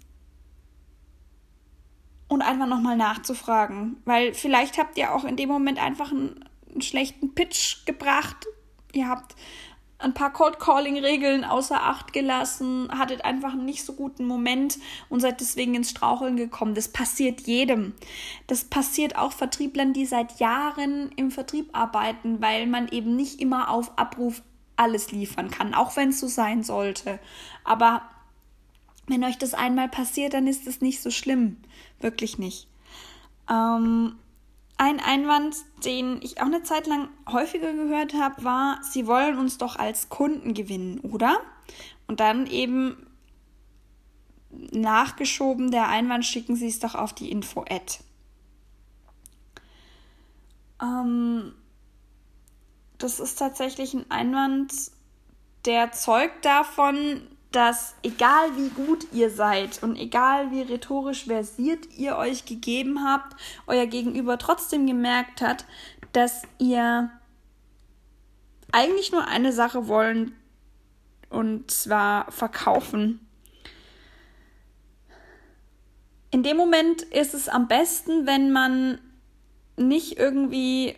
und 2.29 2.43
einfach 2.43 2.67
nochmal 2.67 2.97
nachzufragen. 2.97 4.03
Weil 4.05 4.35
vielleicht 4.35 4.79
habt 4.79 4.99
ihr 4.99 5.15
auch 5.15 5.25
in 5.25 5.37
dem 5.37 5.49
Moment 5.49 5.79
einfach 5.79 6.11
einen, 6.11 6.45
einen 6.71 6.83
schlechten 6.83 7.35
Pitch 7.35 7.87
gebracht. 7.87 8.47
Ihr 8.93 9.09
habt 9.09 9.37
ein 10.05 10.15
paar 10.15 10.33
Cold 10.33 10.59
Calling 10.61 10.99
Regeln 10.99 11.45
außer 11.45 11.83
Acht 11.83 12.13
gelassen, 12.13 12.89
hattet 12.97 13.25
einfach 13.25 13.53
einen 13.53 13.65
nicht 13.65 13.85
so 13.85 13.95
guten 13.95 14.27
Moment 14.27 14.79
und 15.09 15.21
seid 15.21 15.41
deswegen 15.41 15.75
ins 15.75 15.91
Straucheln 15.91 16.37
gekommen. 16.37 16.75
Das 16.75 16.89
passiert 16.89 17.41
jedem. 17.43 17.95
Das 18.47 18.65
passiert 18.65 19.17
auch 19.17 19.33
Vertrieblern, 19.33 19.93
die 19.93 20.07
seit 20.07 20.39
Jahren 20.39 21.11
im 21.17 21.31
Vertrieb 21.31 21.71
arbeiten, 21.73 22.41
weil 22.43 22.67
man 22.67 22.89
eben 22.89 23.17
nicht 23.17 23.41
immer 23.41 23.71
auf 23.71 23.99
Abruf 23.99 24.43
alles 24.77 25.11
liefern 25.11 25.51
kann, 25.51 25.75
auch 25.75 25.97
wenn 25.97 26.11
es 26.11 26.21
so 26.21 26.27
sein 26.27 26.63
sollte. 26.63 27.19
Aber 27.65 28.03
wenn 29.07 29.25
euch 29.25 29.39
das 29.39 29.55
einmal 29.55 29.89
passiert, 29.89 30.35
dann 30.35 30.47
ist 30.47 30.67
es 30.67 30.81
nicht 30.81 31.01
so 31.01 31.11
schlimm. 31.11 31.57
Wirklich 32.01 32.39
nicht. 32.39 32.69
Ähm, 33.51 34.17
ein 34.77 35.01
Einwand, 35.01 35.57
den 35.85 36.21
ich 36.23 36.41
auch 36.41 36.47
eine 36.47 36.63
Zeit 36.63 36.87
lang 36.87 37.09
häufiger 37.31 37.73
gehört 37.73 38.15
habe, 38.15 38.43
war, 38.45 38.81
sie 38.83 39.07
wollen 39.07 39.39
uns 39.39 39.59
doch 39.59 39.77
als 39.77 40.09
Kunden 40.09 40.55
gewinnen, 40.55 41.01
oder? 41.01 41.41
Und 42.07 42.21
dann 42.21 42.47
eben 42.47 43.07
nachgeschoben 44.73 45.71
der 45.71 45.89
Einwand, 45.89 46.25
schicken 46.25 46.57
Sie 46.57 46.69
es 46.69 46.81
doch 46.81 46.95
auf 46.95 47.13
die 47.13 47.31
Info-Ad. 47.31 47.99
Ähm, 50.83 51.55
das 52.99 53.21
ist 53.21 53.39
tatsächlich 53.39 53.95
ein 53.95 54.11
Einwand, 54.11 54.73
der 55.65 55.93
zeugt 55.93 56.45
davon, 56.45 57.23
dass 57.55 57.95
egal 58.03 58.57
wie 58.57 58.69
gut 58.71 59.07
ihr 59.13 59.31
seid 59.31 59.83
und 59.83 59.97
egal 59.97 60.51
wie 60.51 60.63
rhetorisch 60.63 61.27
versiert 61.27 61.87
ihr 61.97 62.17
euch 62.17 62.47
gegeben 62.47 63.05
habt, 63.05 63.37
euer 63.67 63.87
Gegenüber 63.87 64.39
trotzdem 64.39 64.87
gemerkt 64.87 65.41
hat, 65.41 65.65
dass 66.13 66.43
ihr 66.59 67.11
eigentlich 68.73 69.13
nur 69.13 69.27
eine 69.29 69.53
Sache 69.53 69.87
wollen 69.87 70.35
und 71.31 71.71
zwar 71.71 72.31
verkaufen. 72.33 73.21
In 76.33 76.43
dem 76.43 76.57
Moment 76.57 77.03
ist 77.03 77.35
es 77.35 77.49
am 77.49 77.69
besten, 77.69 78.27
wenn 78.27 78.51
man 78.51 78.99
nicht 79.77 80.19
irgendwie 80.19 80.97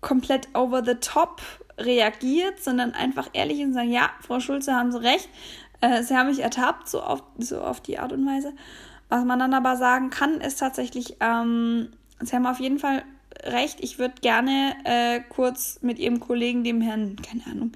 komplett 0.00 0.48
over 0.54 0.82
the 0.82 0.94
top 0.94 1.42
reagiert, 1.78 2.62
sondern 2.62 2.92
einfach 2.92 3.28
ehrlich 3.32 3.60
und 3.62 3.74
sagt, 3.74 3.88
ja, 3.88 4.10
Frau 4.20 4.40
Schulze, 4.40 4.74
haben 4.74 4.92
Sie 4.92 5.02
recht, 5.02 5.28
äh, 5.80 6.02
sie 6.02 6.16
haben 6.16 6.28
mich 6.28 6.40
ertappt, 6.40 6.88
so 6.88 7.02
auf, 7.02 7.22
so 7.38 7.60
auf 7.60 7.80
die 7.80 7.98
Art 7.98 8.12
und 8.12 8.26
Weise. 8.26 8.52
Was 9.08 9.24
man 9.24 9.38
dann 9.38 9.54
aber 9.54 9.76
sagen 9.76 10.10
kann, 10.10 10.40
ist 10.40 10.58
tatsächlich, 10.58 11.16
ähm, 11.20 11.90
sie 12.20 12.34
haben 12.34 12.46
auf 12.46 12.60
jeden 12.60 12.78
Fall 12.78 13.04
recht. 13.44 13.78
Ich 13.80 13.98
würde 13.98 14.14
gerne 14.20 14.74
äh, 14.84 15.20
kurz 15.28 15.78
mit 15.82 15.98
Ihrem 15.98 16.20
Kollegen, 16.20 16.64
dem 16.64 16.80
Herrn, 16.80 17.16
keine 17.16 17.46
Ahnung, 17.46 17.72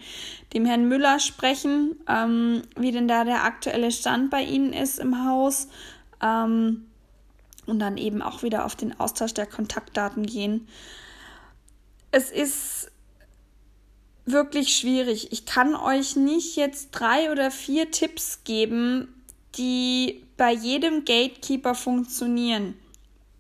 dem 0.55 0.65
Herrn 0.65 0.89
Müller 0.89 1.21
sprechen, 1.21 1.97
ähm, 2.09 2.63
wie 2.77 2.93
denn 2.93 3.09
da 3.09 3.25
der 3.25 3.45
aktuelle 3.45 3.93
Stand 3.93 4.31
bei 4.31 4.43
Ihnen 4.43 4.73
ist 4.73 4.99
im 4.99 5.25
Haus. 5.25 5.69
Ähm, 6.23 6.87
und 7.67 7.79
dann 7.79 7.97
eben 7.97 8.21
auch 8.23 8.43
wieder 8.43 8.65
auf 8.65 8.75
den 8.75 8.99
Austausch 8.99 9.35
der 9.35 9.47
Kontaktdaten 9.47 10.27
gehen. 10.27 10.67
Es 12.11 12.31
ist 12.31 12.91
wirklich 14.27 14.77
schwierig. 14.77 15.33
Ich 15.33 15.47
kann 15.47 15.75
euch 15.75 16.17
nicht 16.17 16.57
jetzt 16.57 16.91
drei 16.93 17.31
oder 17.31 17.51
vier 17.51 17.91
Tipps 17.91 18.45
geben, 18.45 19.09
die 19.57 20.23
bei 20.37 20.53
jedem 20.53 21.05
Gatekeeper 21.05 21.75
funktionieren. 21.75 22.75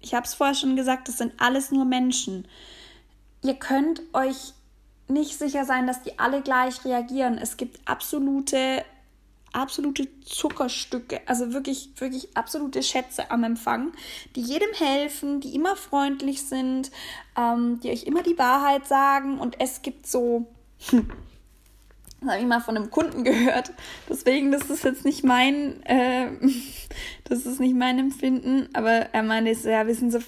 Ich 0.00 0.14
habe 0.14 0.26
es 0.26 0.34
vorher 0.34 0.54
schon 0.54 0.76
gesagt, 0.76 1.08
das 1.08 1.18
sind 1.18 1.34
alles 1.38 1.70
nur 1.70 1.84
Menschen. 1.84 2.46
Ihr 3.42 3.54
könnt 3.54 4.02
euch 4.12 4.54
nicht 5.08 5.38
sicher 5.38 5.64
sein, 5.64 5.86
dass 5.86 6.02
die 6.02 6.18
alle 6.18 6.42
gleich 6.42 6.84
reagieren. 6.84 7.38
Es 7.38 7.56
gibt 7.56 7.80
absolute, 7.84 8.84
absolute 9.52 10.08
Zuckerstücke, 10.24 11.20
also 11.26 11.52
wirklich, 11.52 11.90
wirklich 11.96 12.36
absolute 12.36 12.82
Schätze 12.82 13.30
am 13.30 13.44
Empfang, 13.44 13.92
die 14.36 14.42
jedem 14.42 14.72
helfen, 14.74 15.40
die 15.40 15.54
immer 15.54 15.76
freundlich 15.76 16.42
sind, 16.42 16.90
ähm, 17.36 17.80
die 17.80 17.90
euch 17.90 18.04
immer 18.04 18.22
die 18.22 18.38
Wahrheit 18.38 18.86
sagen. 18.86 19.38
Und 19.38 19.60
es 19.60 19.82
gibt 19.82 20.06
so 20.06 20.46
das 20.80 22.30
habe 22.30 22.40
ich 22.40 22.46
mal 22.46 22.60
von 22.60 22.76
einem 22.76 22.90
Kunden 22.90 23.24
gehört. 23.24 23.72
Deswegen, 24.08 24.52
das 24.52 24.68
ist 24.70 24.84
jetzt 24.84 25.04
nicht 25.04 25.24
mein, 25.24 25.82
äh, 25.84 26.30
das 27.24 27.46
ist 27.46 27.60
nicht 27.60 27.74
mein 27.74 27.98
Empfinden. 27.98 28.68
Aber 28.74 28.90
er 28.90 29.22
meinte 29.22 29.70
ja, 29.70 29.86
wissen 29.86 30.10
Sie, 30.10 30.20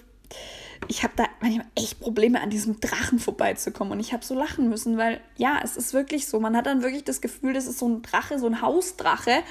ich 0.88 1.02
habe 1.02 1.14
da 1.16 1.26
manchmal 1.40 1.66
echt 1.74 2.00
Probleme, 2.00 2.40
an 2.40 2.50
diesem 2.50 2.80
Drachen 2.80 3.18
vorbeizukommen. 3.18 3.92
Und 3.92 4.00
ich 4.00 4.12
habe 4.12 4.24
so 4.24 4.34
lachen 4.34 4.68
müssen, 4.68 4.96
weil 4.96 5.20
ja, 5.36 5.60
es 5.62 5.76
ist 5.76 5.92
wirklich 5.92 6.26
so. 6.26 6.40
Man 6.40 6.56
hat 6.56 6.66
dann 6.66 6.82
wirklich 6.82 7.04
das 7.04 7.20
Gefühl, 7.20 7.52
das 7.52 7.66
ist 7.66 7.78
so 7.78 7.88
ein 7.88 8.02
Drache, 8.02 8.38
so 8.38 8.46
ein 8.46 8.62
Hausdrache, 8.62 9.42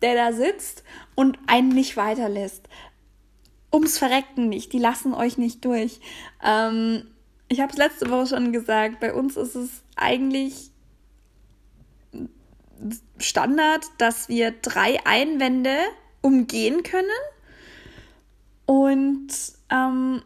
der 0.00 0.14
da 0.14 0.32
sitzt 0.32 0.84
und 1.14 1.38
einen 1.46 1.68
nicht 1.68 1.96
weiterlässt. 1.96 2.68
Ums 3.72 3.98
Verrecken 3.98 4.48
nicht. 4.48 4.72
Die 4.72 4.78
lassen 4.78 5.14
euch 5.14 5.38
nicht 5.38 5.64
durch. 5.64 6.00
Ähm, 6.44 7.04
ich 7.52 7.60
habe 7.60 7.70
es 7.70 7.78
letzte 7.78 8.10
Woche 8.10 8.28
schon 8.28 8.52
gesagt, 8.52 8.98
bei 8.98 9.12
uns 9.12 9.36
ist 9.36 9.54
es 9.54 9.82
eigentlich 9.94 10.70
Standard, 13.18 13.84
dass 13.98 14.30
wir 14.30 14.52
drei 14.52 15.04
Einwände 15.04 15.76
umgehen 16.22 16.82
können 16.82 17.06
und 18.64 19.28
ähm, 19.70 20.22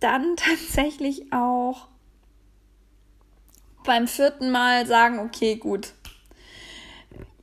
dann 0.00 0.36
tatsächlich 0.36 1.32
auch 1.32 1.88
beim 3.84 4.06
vierten 4.06 4.50
Mal 4.50 4.86
sagen, 4.86 5.20
okay, 5.20 5.56
gut, 5.56 5.94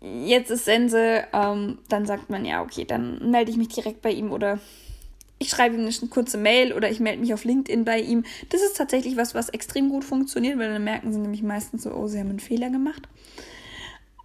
jetzt 0.02 0.52
ist 0.52 0.66
Sense, 0.66 1.26
ähm, 1.34 1.80
dann 1.90 2.06
sagt 2.06 2.30
man 2.30 2.46
ja, 2.46 2.62
okay, 2.62 2.86
dann 2.86 3.32
melde 3.32 3.50
ich 3.50 3.58
mich 3.58 3.70
direkt 3.70 4.04
bei 4.04 4.12
ihm 4.12 4.32
oder 4.32 4.60
ich 5.44 5.50
schreibe 5.50 5.76
ihm 5.76 5.82
eine 5.82 6.10
kurze 6.10 6.38
Mail 6.38 6.72
oder 6.72 6.90
ich 6.90 7.02
melde 7.02 7.20
mich 7.20 7.34
auf 7.34 7.44
LinkedIn 7.44 7.84
bei 7.84 8.00
ihm. 8.00 8.24
Das 8.50 8.62
ist 8.62 8.78
tatsächlich 8.78 9.18
was, 9.18 9.36
was 9.36 9.50
extrem 9.50 9.90
gut 9.90 10.06
funktioniert, 10.06 10.58
weil 10.58 10.72
dann 10.72 10.84
merken 10.84 11.12
sie 11.12 11.20
nämlich 11.20 11.44
meistens 11.44 11.84
so, 11.84 11.94
oh, 11.94 12.08
sie 12.08 12.20
haben 12.20 12.30
einen 12.30 12.40
Fehler 12.40 12.70
gemacht. 12.70 13.10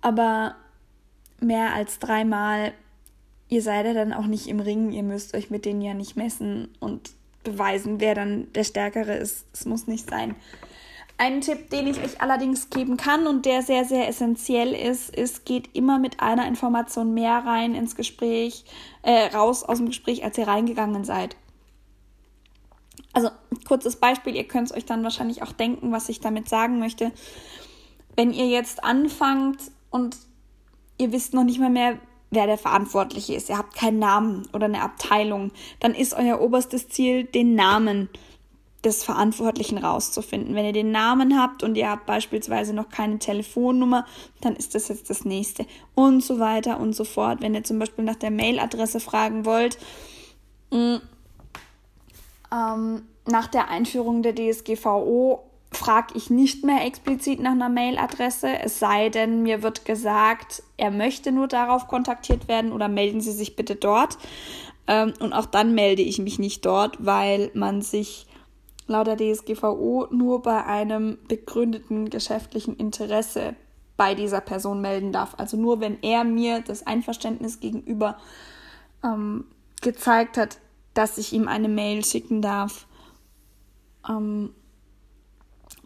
Aber 0.00 0.54
mehr 1.40 1.74
als 1.74 1.98
dreimal, 1.98 2.72
ihr 3.48 3.62
seid 3.62 3.84
ja 3.86 3.94
dann 3.94 4.12
auch 4.12 4.26
nicht 4.26 4.46
im 4.46 4.60
Ring, 4.60 4.92
ihr 4.92 5.02
müsst 5.02 5.34
euch 5.34 5.50
mit 5.50 5.64
denen 5.64 5.82
ja 5.82 5.92
nicht 5.92 6.16
messen 6.16 6.68
und 6.78 7.10
beweisen, 7.42 7.98
wer 7.98 8.14
dann 8.14 8.52
der 8.52 8.64
Stärkere 8.64 9.16
ist. 9.16 9.46
Es 9.52 9.64
muss 9.64 9.88
nicht 9.88 10.08
sein. 10.08 10.36
Ein 11.20 11.40
Tipp, 11.40 11.70
den 11.70 11.88
ich 11.88 11.98
euch 11.98 12.20
allerdings 12.22 12.70
geben 12.70 12.96
kann 12.96 13.26
und 13.26 13.44
der 13.44 13.62
sehr, 13.62 13.84
sehr 13.84 14.06
essentiell 14.06 14.72
ist, 14.72 15.14
ist, 15.14 15.44
geht 15.44 15.74
immer 15.74 15.98
mit 15.98 16.20
einer 16.20 16.46
Information 16.46 17.12
mehr 17.12 17.44
rein 17.44 17.74
ins 17.74 17.96
Gespräch, 17.96 18.64
äh, 19.02 19.26
raus 19.34 19.64
aus 19.64 19.78
dem 19.78 19.88
Gespräch, 19.88 20.22
als 20.22 20.38
ihr 20.38 20.46
reingegangen 20.46 21.02
seid. 21.02 21.34
Also 23.12 23.30
kurzes 23.66 23.96
Beispiel, 23.96 24.36
ihr 24.36 24.46
könnt 24.46 24.70
es 24.70 24.76
euch 24.76 24.84
dann 24.84 25.02
wahrscheinlich 25.02 25.42
auch 25.42 25.50
denken, 25.50 25.90
was 25.90 26.08
ich 26.08 26.20
damit 26.20 26.48
sagen 26.48 26.78
möchte. 26.78 27.10
Wenn 28.14 28.32
ihr 28.32 28.46
jetzt 28.46 28.84
anfangt 28.84 29.58
und 29.90 30.16
ihr 30.98 31.10
wisst 31.10 31.34
noch 31.34 31.42
nicht 31.42 31.58
mal 31.58 31.68
mehr, 31.68 31.98
wer 32.30 32.46
der 32.46 32.58
Verantwortliche 32.58 33.34
ist, 33.34 33.48
ihr 33.48 33.58
habt 33.58 33.74
keinen 33.74 33.98
Namen 33.98 34.46
oder 34.52 34.66
eine 34.66 34.82
Abteilung, 34.82 35.50
dann 35.80 35.94
ist 35.94 36.14
euer 36.14 36.40
oberstes 36.40 36.88
Ziel, 36.88 37.24
den 37.24 37.56
Namen 37.56 38.08
des 38.84 39.02
Verantwortlichen 39.02 39.78
rauszufinden. 39.78 40.54
Wenn 40.54 40.64
ihr 40.64 40.72
den 40.72 40.92
Namen 40.92 41.40
habt 41.40 41.62
und 41.62 41.76
ihr 41.76 41.90
habt 41.90 42.06
beispielsweise 42.06 42.72
noch 42.72 42.88
keine 42.88 43.18
Telefonnummer, 43.18 44.06
dann 44.40 44.54
ist 44.54 44.74
das 44.74 44.88
jetzt 44.88 45.10
das 45.10 45.24
nächste 45.24 45.66
und 45.94 46.22
so 46.22 46.38
weiter 46.38 46.78
und 46.78 46.94
so 46.94 47.04
fort. 47.04 47.40
Wenn 47.40 47.54
ihr 47.54 47.64
zum 47.64 47.78
Beispiel 47.78 48.04
nach 48.04 48.16
der 48.16 48.30
Mailadresse 48.30 49.00
fragen 49.00 49.44
wollt, 49.44 49.78
mh, 50.70 50.96
mm, 50.96 51.00
ähm, 52.50 53.02
nach 53.26 53.48
der 53.48 53.68
Einführung 53.68 54.22
der 54.22 54.34
DSGVO 54.34 55.44
frage 55.70 56.14
ich 56.16 56.30
nicht 56.30 56.64
mehr 56.64 56.86
explizit 56.86 57.40
nach 57.40 57.52
einer 57.52 57.68
Mailadresse, 57.68 58.48
es 58.60 58.78
sei 58.78 59.10
denn, 59.10 59.42
mir 59.42 59.62
wird 59.62 59.84
gesagt, 59.84 60.62
er 60.78 60.90
möchte 60.90 61.30
nur 61.30 61.46
darauf 61.46 61.88
kontaktiert 61.88 62.48
werden 62.48 62.72
oder 62.72 62.88
melden 62.88 63.20
Sie 63.20 63.32
sich 63.32 63.54
bitte 63.54 63.76
dort. 63.76 64.16
Ähm, 64.86 65.12
und 65.20 65.34
auch 65.34 65.44
dann 65.44 65.74
melde 65.74 66.02
ich 66.02 66.18
mich 66.18 66.38
nicht 66.38 66.64
dort, 66.64 66.96
weil 67.04 67.50
man 67.52 67.82
sich 67.82 68.26
laut 68.88 69.06
der 69.06 69.16
DSGVO 69.16 70.08
nur 70.10 70.42
bei 70.42 70.64
einem 70.64 71.18
begründeten 71.28 72.10
geschäftlichen 72.10 72.76
Interesse 72.76 73.54
bei 73.96 74.14
dieser 74.14 74.40
Person 74.40 74.80
melden 74.80 75.12
darf. 75.12 75.34
Also 75.36 75.56
nur 75.56 75.80
wenn 75.80 76.02
er 76.02 76.24
mir 76.24 76.60
das 76.60 76.86
Einverständnis 76.86 77.60
gegenüber 77.60 78.16
ähm, 79.04 79.44
gezeigt 79.82 80.36
hat, 80.36 80.58
dass 80.94 81.18
ich 81.18 81.32
ihm 81.32 81.46
eine 81.46 81.68
Mail 81.68 82.04
schicken 82.04 82.42
darf. 82.42 82.86
Ähm, 84.08 84.54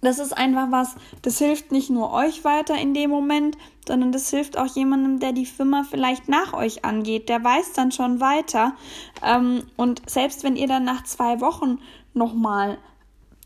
das 0.01 0.19
ist 0.19 0.37
einfach 0.37 0.71
was, 0.71 0.97
das 1.23 1.39
hilft 1.39 1.71
nicht 1.71 1.89
nur 1.89 2.13
euch 2.13 2.45
weiter 2.45 2.75
in 2.77 2.93
dem 2.93 3.11
Moment, 3.11 3.57
sondern 3.87 4.11
das 4.11 4.31
hilft 4.31 4.59
auch 4.59 4.67
jemandem, 4.67 5.21
der 5.21 5.33
die 5.33 5.47
Firma 5.47 5.85
vielleicht 5.89 6.29
nach 6.29 6.55
euch 6.55 6.85
angeht. 6.85 7.29
Der 7.29 7.43
weiß 7.43 7.73
dann 7.73 7.93
schon 7.93 8.21
weiter. 8.21 8.75
Ähm, 9.23 9.65
und 9.77 10.03
selbst 10.09 10.45
wenn 10.45 10.57
ihr 10.57 10.67
dann 10.67 10.85
nach 10.85 11.05
zwei 11.05 11.41
Wochen 11.41 11.79
nochmal 12.15 12.79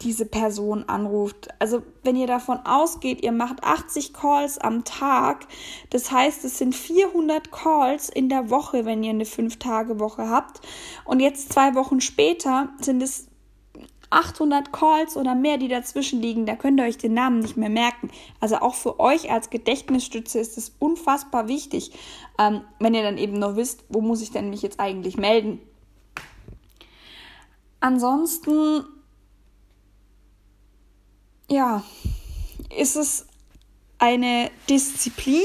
diese 0.02 0.26
Person 0.26 0.84
anruft. 0.88 1.48
Also 1.58 1.82
wenn 2.02 2.16
ihr 2.16 2.26
davon 2.26 2.58
ausgeht, 2.64 3.22
ihr 3.22 3.32
macht 3.32 3.64
80 3.64 4.12
Calls 4.12 4.58
am 4.58 4.84
Tag, 4.84 5.46
das 5.90 6.10
heißt, 6.10 6.44
es 6.44 6.58
sind 6.58 6.74
400 6.74 7.50
Calls 7.50 8.08
in 8.08 8.28
der 8.28 8.50
Woche, 8.50 8.84
wenn 8.84 9.02
ihr 9.02 9.10
eine 9.10 9.24
5-Tage-Woche 9.24 10.28
habt. 10.28 10.60
Und 11.04 11.20
jetzt 11.20 11.52
zwei 11.52 11.74
Wochen 11.74 12.00
später 12.00 12.68
sind 12.80 13.02
es 13.02 13.28
800 14.10 14.72
Calls 14.72 15.16
oder 15.16 15.34
mehr, 15.34 15.58
die 15.58 15.68
dazwischen 15.68 16.20
liegen. 16.20 16.46
Da 16.46 16.56
könnt 16.56 16.78
ihr 16.78 16.86
euch 16.86 16.98
den 16.98 17.14
Namen 17.14 17.40
nicht 17.40 17.56
mehr 17.56 17.70
merken. 17.70 18.10
Also 18.40 18.56
auch 18.56 18.74
für 18.74 19.00
euch 19.00 19.30
als 19.30 19.50
Gedächtnisstütze 19.50 20.38
ist 20.38 20.56
es 20.58 20.76
unfassbar 20.78 21.48
wichtig, 21.48 21.92
ähm, 22.38 22.62
wenn 22.78 22.94
ihr 22.94 23.02
dann 23.02 23.18
eben 23.18 23.38
noch 23.38 23.56
wisst, 23.56 23.84
wo 23.88 24.00
muss 24.00 24.22
ich 24.22 24.30
denn 24.30 24.50
mich 24.50 24.62
jetzt 24.62 24.78
eigentlich 24.78 25.16
melden. 25.16 25.60
Ansonsten 27.80 28.84
ja, 31.48 31.84
ist 32.76 32.96
es 32.96 33.26
eine 33.98 34.50
Disziplin, 34.68 35.42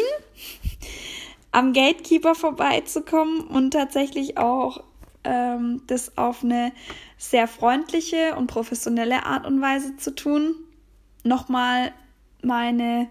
am 1.51 1.73
Gatekeeper 1.73 2.35
vorbeizukommen 2.35 3.41
und 3.41 3.71
tatsächlich 3.71 4.37
auch 4.37 4.83
ähm, 5.23 5.83
das 5.87 6.17
auf 6.17 6.43
eine 6.43 6.71
sehr 7.17 7.47
freundliche 7.47 8.35
und 8.35 8.47
professionelle 8.47 9.25
Art 9.25 9.45
und 9.45 9.61
Weise 9.61 9.97
zu 9.97 10.15
tun. 10.15 10.55
Nochmal 11.23 11.93
meine 12.41 13.07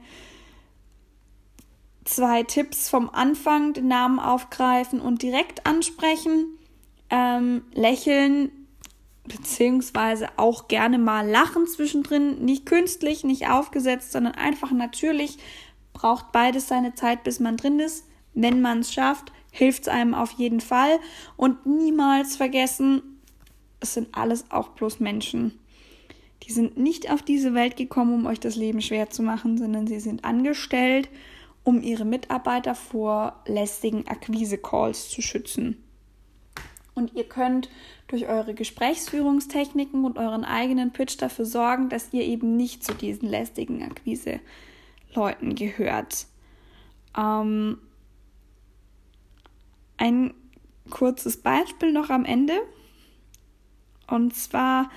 zwei 2.05 2.42
Tipps 2.42 2.88
vom 2.88 3.09
Anfang, 3.11 3.72
den 3.72 3.88
Namen 3.88 4.18
aufgreifen 4.18 5.00
und 5.00 5.22
direkt 5.22 5.66
ansprechen. 5.66 6.59
Ähm, 7.11 7.62
lächeln 7.72 8.50
beziehungsweise 9.24 10.28
auch 10.37 10.68
gerne 10.68 10.98
mal 10.98 11.28
lachen 11.28 11.66
zwischendrin, 11.66 12.44
nicht 12.44 12.66
künstlich, 12.66 13.24
nicht 13.24 13.48
aufgesetzt, 13.48 14.12
sondern 14.12 14.35
einfach 14.35 14.72
natürlich. 14.72 15.38
Braucht 15.92 16.33
beides 16.33 16.68
seine 16.68 16.94
Zeit, 16.94 17.24
bis 17.24 17.40
man 17.40 17.56
drin 17.56 17.78
ist. 17.78 18.06
Wenn 18.35 18.61
man 18.61 18.80
es 18.80 18.92
schafft, 18.92 19.33
hilft 19.50 19.83
es 19.83 19.88
einem 19.88 20.14
auf 20.14 20.33
jeden 20.33 20.61
Fall. 20.61 20.98
Und 21.37 21.66
niemals 21.66 22.37
vergessen, 22.37 23.02
es 23.80 23.94
sind 23.94 24.09
alles 24.12 24.50
auch 24.50 24.68
bloß 24.68 25.00
Menschen. 25.00 25.59
Die 26.44 26.52
sind 26.52 26.76
nicht 26.78 27.11
auf 27.11 27.22
diese 27.22 27.54
Welt 27.54 27.76
gekommen, 27.76 28.14
um 28.14 28.26
euch 28.26 28.40
das 28.40 28.56
Leben 28.56 28.80
schwer 28.80 29.11
zu 29.11 29.22
machen, 29.22 29.59
sondern 29.59 29.87
sie 29.87 30.00
sind 30.00 30.24
angestellt, 30.24 31.09
um 31.64 31.83
ihre 31.83 32.04
Mitarbeiter 32.04 32.74
vor 32.74 33.42
lästigen 33.46 34.06
Akquise-Calls 34.09 35.11
zu 35.11 35.20
schützen. 35.20 35.83
Und 37.00 37.14
ihr 37.14 37.24
könnt 37.24 37.70
durch 38.08 38.28
eure 38.28 38.52
Gesprächsführungstechniken 38.52 40.04
und 40.04 40.18
euren 40.18 40.44
eigenen 40.44 40.92
Pitch 40.92 41.16
dafür 41.18 41.46
sorgen, 41.46 41.88
dass 41.88 42.12
ihr 42.12 42.24
eben 42.24 42.56
nicht 42.56 42.84
zu 42.84 42.92
diesen 42.92 43.26
lästigen 43.26 43.82
Akquise-Leuten 43.82 45.54
gehört. 45.54 46.26
Ähm, 47.16 47.78
ein 49.96 50.34
kurzes 50.90 51.38
Beispiel 51.38 51.90
noch 51.90 52.10
am 52.10 52.26
Ende. 52.26 52.60
Und 54.06 54.36
zwar 54.36 54.90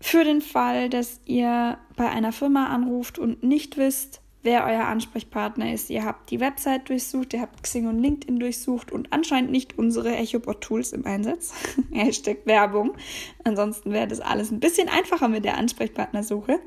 für 0.00 0.22
den 0.22 0.42
Fall, 0.42 0.88
dass 0.88 1.20
ihr 1.24 1.76
bei 1.96 2.08
einer 2.08 2.30
Firma 2.30 2.66
anruft 2.66 3.18
und 3.18 3.42
nicht 3.42 3.76
wisst, 3.78 4.20
wer 4.46 4.64
euer 4.64 4.86
Ansprechpartner 4.86 5.74
ist. 5.74 5.90
Ihr 5.90 6.04
habt 6.04 6.30
die 6.30 6.40
Website 6.40 6.88
durchsucht, 6.88 7.34
ihr 7.34 7.42
habt 7.42 7.62
Xing 7.62 7.86
und 7.88 7.98
LinkedIn 7.98 8.38
durchsucht 8.38 8.92
und 8.92 9.12
anscheinend 9.12 9.50
nicht 9.50 9.76
unsere 9.76 10.16
EchoBot-Tools 10.16 10.92
im 10.92 11.04
Einsatz. 11.04 11.52
Hashtag 11.92 12.46
Werbung. 12.46 12.96
Ansonsten 13.44 13.92
wäre 13.92 14.06
das 14.06 14.20
alles 14.20 14.50
ein 14.50 14.60
bisschen 14.60 14.88
einfacher 14.88 15.28
mit 15.28 15.44
der 15.44 15.58
Ansprechpartnersuche. 15.58 16.60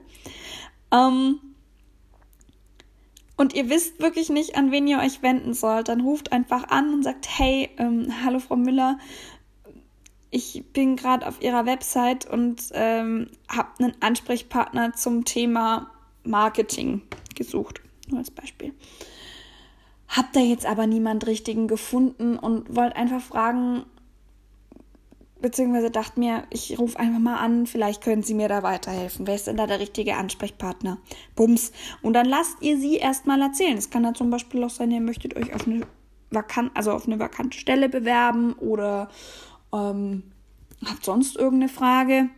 Ähm, 0.91 1.39
und 3.37 3.55
ihr 3.55 3.69
wisst 3.69 4.01
wirklich 4.01 4.29
nicht, 4.29 4.57
an 4.57 4.71
wen 4.71 4.85
ihr 4.85 4.99
euch 4.99 5.23
wenden 5.23 5.53
sollt, 5.53 5.87
dann 5.87 6.01
ruft 6.01 6.33
einfach 6.33 6.65
an 6.69 6.93
und 6.93 7.03
sagt, 7.03 7.27
hey, 7.39 7.69
ähm, 7.77 8.13
hallo 8.23 8.39
Frau 8.39 8.57
Müller, 8.57 8.97
ich 10.31 10.65
bin 10.73 10.97
gerade 10.97 11.25
auf 11.25 11.41
Ihrer 11.41 11.65
Website 11.65 12.25
und 12.25 12.61
ähm, 12.73 13.29
habe 13.47 13.69
einen 13.79 13.93
Ansprechpartner 14.01 14.93
zum 14.93 15.25
Thema 15.25 15.89
Marketing 16.23 17.01
gesucht, 17.39 17.82
nur 18.08 18.19
als 18.19 18.30
Beispiel. 18.30 18.73
Habt 20.08 20.36
da 20.36 20.39
jetzt 20.39 20.65
aber 20.65 20.86
niemand 20.86 21.25
richtigen 21.25 21.67
gefunden 21.67 22.38
und 22.38 22.75
wollt 22.75 22.95
einfach 22.95 23.21
fragen, 23.21 23.86
beziehungsweise 25.41 25.89
dachte 25.89 26.19
mir, 26.19 26.43
ich 26.49 26.78
rufe 26.78 26.99
einfach 26.99 27.19
mal 27.19 27.38
an, 27.38 27.65
vielleicht 27.65 28.04
können 28.04 28.23
Sie 28.23 28.34
mir 28.34 28.47
da 28.49 28.62
weiterhelfen. 28.62 29.25
Wer 29.25 29.36
ist 29.36 29.47
denn 29.47 29.58
da 29.58 29.67
der 29.67 29.80
richtige 29.80 30.17
Ansprechpartner? 30.17 30.97
Bums. 31.36 31.71
Und 32.02 32.13
dann 32.13 32.25
lasst 32.25 32.62
ihr 32.62 32.78
sie 32.78 32.97
erstmal 32.97 33.41
erzählen. 33.41 33.78
Es 33.78 33.89
kann 33.89 34.04
dann 34.04 34.15
zum 34.15 34.30
Beispiel 34.30 34.63
auch 34.63 34.69
sein, 34.69 34.91
ihr 34.91 35.02
möchtet 35.02 35.36
euch 35.36 35.54
auf 35.54 35.65
eine 35.65 35.82
vakant, 36.32 36.71
also 36.75 36.91
auf 36.91 37.08
eine 37.08 37.19
vakante 37.19 37.58
Stelle 37.58 37.89
bewerben 37.89 38.54
oder 38.54 39.10
ähm, 39.73 40.23
habt 40.86 41.06
sonst 41.06 41.38
irgendeine 41.38 41.69
Frage. 41.69 42.30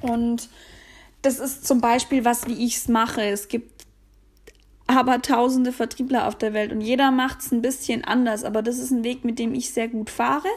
Und 0.00 0.48
das 1.24 1.38
ist 1.38 1.66
zum 1.66 1.80
Beispiel 1.80 2.24
was, 2.24 2.46
wie 2.46 2.64
ich 2.64 2.76
es 2.76 2.88
mache. 2.88 3.22
Es 3.22 3.48
gibt 3.48 3.86
aber 4.86 5.22
tausende 5.22 5.72
Vertriebler 5.72 6.28
auf 6.28 6.36
der 6.36 6.52
Welt 6.52 6.70
und 6.70 6.82
jeder 6.82 7.10
macht 7.10 7.40
es 7.40 7.50
ein 7.50 7.62
bisschen 7.62 8.04
anders. 8.04 8.44
Aber 8.44 8.62
das 8.62 8.78
ist 8.78 8.90
ein 8.90 9.04
Weg, 9.04 9.24
mit 9.24 9.38
dem 9.38 9.54
ich 9.54 9.72
sehr 9.72 9.88
gut 9.88 10.10
fahre. 10.10 10.48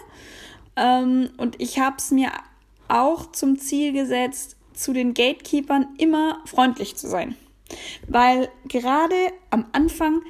Ähm, 0.75 1.29
und 1.37 1.59
ich 1.61 1.79
habe 1.79 1.95
es 1.97 2.11
mir 2.11 2.31
auch 2.89 3.31
zum 3.31 3.57
Ziel 3.57 3.93
gesetzt, 3.93 4.57
zu 4.73 4.93
den 4.93 5.13
Gatekeepern 5.13 5.87
immer 5.97 6.41
freundlich 6.45 6.97
zu 6.97 7.07
sein. 7.07 7.35
Weil 8.07 8.49
gerade 8.67 9.15
am 9.49 9.65
Anfang 9.71 10.21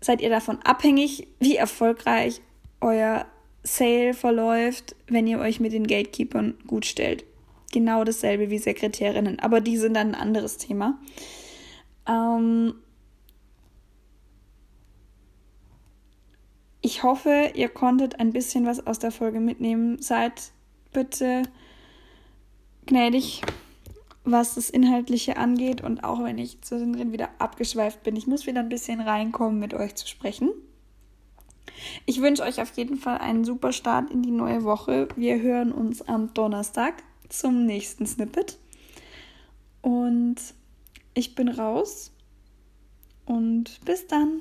seid 0.00 0.20
ihr 0.20 0.30
davon 0.30 0.58
abhängig, 0.62 1.28
wie 1.38 1.56
erfolgreich 1.56 2.40
euer 2.80 3.26
Sale 3.62 4.14
verläuft, 4.14 4.96
wenn 5.06 5.26
ihr 5.26 5.38
euch 5.38 5.60
mit 5.60 5.72
den 5.72 5.86
Gatekeepern 5.86 6.54
gut 6.66 6.86
stellt 6.86 7.24
genau 7.72 8.04
dasselbe 8.04 8.50
wie 8.50 8.58
Sekretärinnen, 8.58 9.40
aber 9.40 9.60
die 9.60 9.76
sind 9.76 9.94
dann 9.94 10.14
ein 10.14 10.20
anderes 10.20 10.58
Thema. 10.58 10.98
Ähm 12.06 12.74
ich 16.80 17.02
hoffe, 17.02 17.52
ihr 17.54 17.68
konntet 17.68 18.20
ein 18.20 18.32
bisschen 18.32 18.66
was 18.66 18.86
aus 18.86 18.98
der 18.98 19.10
Folge 19.10 19.40
mitnehmen. 19.40 20.00
Seid 20.00 20.52
bitte 20.92 21.42
gnädig, 22.86 23.42
was 24.24 24.56
das 24.56 24.70
Inhaltliche 24.70 25.36
angeht. 25.36 25.80
Und 25.82 26.04
auch 26.04 26.22
wenn 26.22 26.38
ich 26.38 26.60
zwischendrin 26.62 27.12
wieder 27.12 27.30
abgeschweift 27.38 28.02
bin, 28.02 28.16
ich 28.16 28.26
muss 28.26 28.46
wieder 28.46 28.60
ein 28.60 28.68
bisschen 28.68 29.00
reinkommen, 29.00 29.58
mit 29.58 29.74
euch 29.74 29.94
zu 29.94 30.06
sprechen. 30.06 30.50
Ich 32.06 32.20
wünsche 32.20 32.42
euch 32.42 32.60
auf 32.60 32.76
jeden 32.76 32.96
Fall 32.96 33.18
einen 33.18 33.44
super 33.44 33.72
Start 33.72 34.10
in 34.10 34.22
die 34.22 34.30
neue 34.30 34.64
Woche. 34.64 35.08
Wir 35.16 35.40
hören 35.40 35.72
uns 35.72 36.02
am 36.02 36.34
Donnerstag 36.34 37.02
zum 37.32 37.66
nächsten 37.66 38.06
Snippet. 38.06 38.58
Und 39.80 40.36
ich 41.14 41.34
bin 41.34 41.48
raus 41.48 42.12
und 43.26 43.80
bis 43.84 44.06
dann. 44.06 44.40